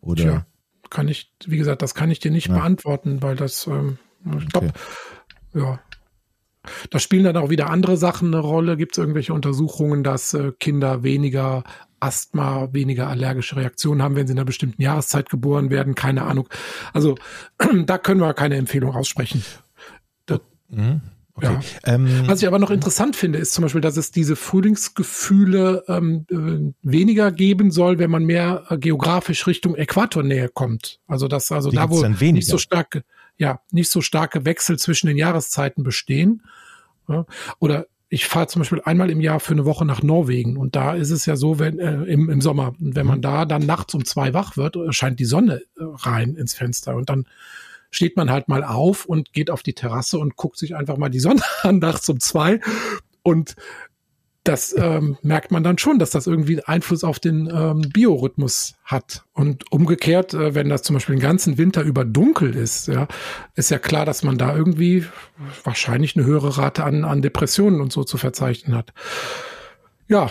Oder? 0.00 0.22
Tja, 0.22 0.46
kann 0.90 1.08
ich, 1.08 1.32
wie 1.46 1.56
gesagt, 1.56 1.82
das 1.82 1.94
kann 1.94 2.10
ich 2.10 2.20
dir 2.20 2.30
nicht 2.30 2.48
ja. 2.48 2.54
beantworten, 2.54 3.22
weil 3.22 3.36
das, 3.36 3.66
ähm, 3.66 3.98
ich 4.38 4.48
glaube, 4.48 4.68
okay. 4.68 5.60
ja. 5.60 5.80
Da 6.88 6.98
spielen 6.98 7.24
dann 7.24 7.36
auch 7.36 7.50
wieder 7.50 7.68
andere 7.68 7.98
Sachen 7.98 8.28
eine 8.28 8.38
Rolle. 8.38 8.78
Gibt 8.78 8.92
es 8.92 8.98
irgendwelche 8.98 9.34
Untersuchungen, 9.34 10.02
dass 10.02 10.32
äh, 10.32 10.52
Kinder 10.58 11.02
weniger 11.02 11.62
Asthma, 12.04 12.68
weniger 12.72 13.08
allergische 13.08 13.56
Reaktionen 13.56 14.02
haben, 14.02 14.16
wenn 14.16 14.26
sie 14.26 14.32
in 14.32 14.38
einer 14.38 14.44
bestimmten 14.44 14.82
Jahreszeit 14.82 15.30
geboren 15.30 15.70
werden, 15.70 15.94
keine 15.94 16.22
Ahnung. 16.22 16.48
Also 16.92 17.16
da 17.86 17.98
können 17.98 18.20
wir 18.20 18.34
keine 18.34 18.56
Empfehlung 18.56 18.94
aussprechen. 18.94 19.44
Das, 20.26 20.40
mhm. 20.68 21.00
Okay. 21.36 21.58
Ja. 21.84 21.94
Ähm, 21.94 22.22
Was 22.26 22.40
ich 22.42 22.46
aber 22.46 22.60
noch 22.60 22.70
interessant 22.70 23.16
finde, 23.16 23.40
ist 23.40 23.54
zum 23.54 23.62
Beispiel, 23.62 23.80
dass 23.80 23.96
es 23.96 24.12
diese 24.12 24.36
Frühlingsgefühle 24.36 25.84
ähm, 25.88 26.26
äh, 26.30 26.72
weniger 26.88 27.32
geben 27.32 27.72
soll, 27.72 27.98
wenn 27.98 28.10
man 28.10 28.24
mehr 28.24 28.64
äh, 28.68 28.78
geografisch 28.78 29.46
Richtung 29.48 29.74
Äquatornähe 29.74 30.48
kommt. 30.48 31.00
Also 31.08 31.26
dass 31.26 31.50
also 31.50 31.72
da 31.72 31.90
wo 31.90 32.06
nicht 32.06 32.46
so 32.46 32.58
starke, 32.58 33.02
ja, 33.36 33.60
nicht 33.72 33.90
so 33.90 34.00
starke 34.00 34.44
Wechsel 34.44 34.78
zwischen 34.78 35.08
den 35.08 35.16
Jahreszeiten 35.16 35.82
bestehen. 35.82 36.42
Ja, 37.08 37.26
oder 37.58 37.86
ich 38.14 38.26
fahre 38.26 38.46
zum 38.46 38.60
Beispiel 38.60 38.80
einmal 38.84 39.10
im 39.10 39.20
Jahr 39.20 39.40
für 39.40 39.54
eine 39.54 39.64
Woche 39.64 39.84
nach 39.84 40.00
Norwegen 40.00 40.56
und 40.56 40.76
da 40.76 40.94
ist 40.94 41.10
es 41.10 41.26
ja 41.26 41.34
so, 41.34 41.58
wenn 41.58 41.80
äh, 41.80 42.04
im, 42.04 42.30
im 42.30 42.40
Sommer, 42.40 42.74
wenn 42.78 43.06
man 43.06 43.18
mhm. 43.18 43.22
da 43.22 43.44
dann 43.44 43.66
nachts 43.66 43.92
um 43.92 44.04
zwei 44.04 44.32
wach 44.32 44.56
wird, 44.56 44.76
scheint 44.90 45.18
die 45.18 45.24
Sonne 45.24 45.62
äh, 45.76 45.82
rein 45.82 46.36
ins 46.36 46.54
Fenster 46.54 46.94
und 46.94 47.10
dann 47.10 47.26
steht 47.90 48.16
man 48.16 48.30
halt 48.30 48.46
mal 48.46 48.62
auf 48.62 49.04
und 49.04 49.32
geht 49.32 49.50
auf 49.50 49.64
die 49.64 49.72
Terrasse 49.72 50.20
und 50.20 50.36
guckt 50.36 50.58
sich 50.58 50.76
einfach 50.76 50.96
mal 50.96 51.08
die 51.08 51.18
Sonne 51.18 51.42
an 51.62 51.80
nachts 51.80 52.08
um 52.08 52.20
zwei 52.20 52.60
und 53.24 53.56
das 54.44 54.74
ähm, 54.76 55.16
merkt 55.22 55.50
man 55.50 55.64
dann 55.64 55.78
schon, 55.78 55.98
dass 55.98 56.10
das 56.10 56.26
irgendwie 56.26 56.62
Einfluss 56.62 57.02
auf 57.02 57.18
den 57.18 57.48
ähm, 57.50 57.80
Biorhythmus 57.90 58.74
hat. 58.84 59.24
Und 59.32 59.72
umgekehrt, 59.72 60.34
äh, 60.34 60.54
wenn 60.54 60.68
das 60.68 60.82
zum 60.82 60.94
Beispiel 60.94 61.16
den 61.16 61.22
ganzen 61.22 61.56
Winter 61.56 61.82
über 61.82 62.04
dunkel 62.04 62.54
ist, 62.54 62.88
ja, 62.88 63.08
ist 63.54 63.70
ja 63.70 63.78
klar, 63.78 64.04
dass 64.04 64.22
man 64.22 64.36
da 64.36 64.54
irgendwie 64.54 65.06
wahrscheinlich 65.64 66.14
eine 66.14 66.26
höhere 66.26 66.58
Rate 66.58 66.84
an, 66.84 67.04
an 67.04 67.22
Depressionen 67.22 67.80
und 67.80 67.90
so 67.90 68.04
zu 68.04 68.18
verzeichnen 68.18 68.76
hat. 68.76 68.92
Ja, 70.08 70.30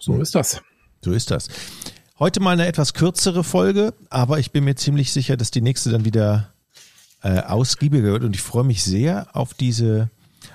so 0.00 0.14
hm. 0.14 0.20
ist 0.20 0.34
das. 0.34 0.60
So 1.04 1.12
ist 1.12 1.30
das. 1.30 1.48
Heute 2.18 2.40
mal 2.40 2.50
eine 2.50 2.66
etwas 2.66 2.92
kürzere 2.92 3.44
Folge, 3.44 3.94
aber 4.10 4.40
ich 4.40 4.50
bin 4.50 4.64
mir 4.64 4.74
ziemlich 4.74 5.12
sicher, 5.12 5.36
dass 5.36 5.52
die 5.52 5.60
nächste 5.60 5.90
dann 5.90 6.04
wieder 6.04 6.52
äh, 7.22 7.40
ausgiebiger 7.40 8.04
wird 8.04 8.24
und 8.24 8.34
ich 8.34 8.42
freue 8.42 8.64
mich 8.64 8.82
sehr 8.82 9.28
auf 9.32 9.54
diese 9.54 10.10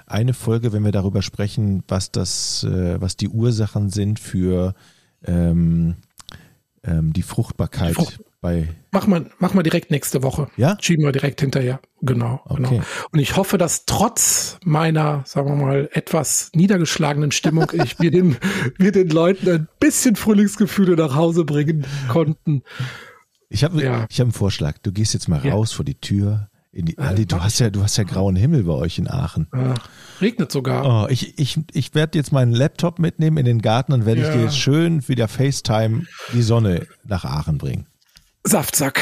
eine 0.05 0.33
Folge, 0.33 0.73
wenn 0.73 0.83
wir 0.83 0.91
darüber 0.91 1.21
sprechen, 1.21 1.83
was 1.87 2.11
das, 2.11 2.63
äh, 2.63 2.99
was 3.01 3.17
die 3.17 3.29
Ursachen 3.29 3.89
sind 3.89 4.19
für 4.19 4.73
ähm, 5.25 5.95
ähm, 6.83 7.13
die 7.13 7.23
Fruchtbarkeit 7.23 7.95
Frucht 7.95 8.19
bei. 8.41 8.69
Mach 8.91 9.05
mal, 9.05 9.29
mach 9.39 9.53
mal 9.53 9.63
direkt 9.63 9.91
nächste 9.91 10.23
Woche. 10.23 10.49
Ja? 10.55 10.77
Schieben 10.79 11.05
wir 11.05 11.11
direkt 11.11 11.41
hinterher. 11.41 11.79
Genau, 12.01 12.41
okay. 12.45 12.63
genau. 12.69 12.83
Und 13.11 13.19
ich 13.19 13.35
hoffe, 13.35 13.57
dass 13.57 13.85
trotz 13.85 14.57
meiner, 14.63 15.23
sagen 15.25 15.49
wir 15.49 15.55
mal, 15.55 15.89
etwas 15.91 16.51
niedergeschlagenen 16.53 17.31
Stimmung 17.31 17.71
ich 17.73 17.99
wir 17.99 18.11
den, 18.11 18.37
wir 18.77 18.91
den 18.91 19.09
Leuten 19.09 19.49
ein 19.49 19.67
bisschen 19.79 20.15
Frühlingsgefühle 20.15 20.95
nach 20.95 21.15
Hause 21.15 21.43
bringen 21.43 21.85
konnten. 22.07 22.63
Ich 23.49 23.63
habe 23.63 23.83
ja. 23.83 24.05
ich 24.09 24.19
hab 24.19 24.25
einen 24.25 24.33
Vorschlag. 24.33 24.77
Du 24.79 24.91
gehst 24.91 25.13
jetzt 25.13 25.27
mal 25.27 25.39
raus 25.39 25.71
vor 25.71 25.83
die 25.83 25.99
Tür, 25.99 26.49
die, 26.71 26.97
Andi, 26.97 27.25
du 27.25 27.41
hast 27.41 27.59
ja, 27.59 27.69
du 27.69 27.81
hast 27.81 27.97
ja 27.97 28.03
grauen 28.03 28.35
Himmel 28.35 28.63
bei 28.63 28.73
euch 28.73 28.99
in 28.99 29.09
Aachen. 29.09 29.47
Ja, 29.53 29.73
regnet 30.21 30.51
sogar. 30.51 31.05
Oh, 31.05 31.07
ich 31.09 31.39
ich, 31.39 31.59
ich 31.73 31.95
werde 31.95 32.17
jetzt 32.17 32.31
meinen 32.31 32.51
Laptop 32.51 32.99
mitnehmen 32.99 33.37
in 33.37 33.45
den 33.45 33.61
Garten 33.61 33.93
und 33.93 34.05
werde 34.05 34.21
ja. 34.21 34.27
ich 34.27 34.33
dir 34.35 34.43
jetzt 34.43 34.57
schön 34.57 35.07
wieder 35.07 35.27
FaceTime 35.27 36.05
die 36.33 36.41
Sonne 36.41 36.87
nach 37.03 37.25
Aachen 37.25 37.57
bringen. 37.57 37.87
Saftsack. 38.43 39.01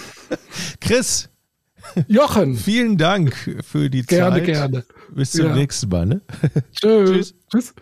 Chris. 0.80 1.28
Jochen. 2.08 2.56
Vielen 2.56 2.96
Dank 2.96 3.34
für 3.64 3.90
die 3.90 4.02
gerne, 4.02 4.36
Zeit. 4.36 4.46
Gerne, 4.46 4.70
gerne. 4.70 4.84
Bis 5.14 5.32
zum 5.32 5.46
ja. 5.46 5.54
nächsten 5.54 5.88
Mal. 5.88 6.06
Ne? 6.06 6.20
Tschüss. 6.72 7.34
Tschüss. 7.50 7.74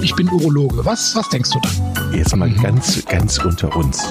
Ich 0.00 0.14
bin 0.14 0.28
Urologe. 0.28 0.84
Was, 0.84 1.14
was 1.14 1.28
denkst 1.28 1.50
du 1.50 1.60
da? 1.60 2.12
Jetzt 2.12 2.34
mal 2.36 2.50
ganz, 2.50 3.04
ganz 3.06 3.38
unter 3.38 3.74
uns. 3.76 4.10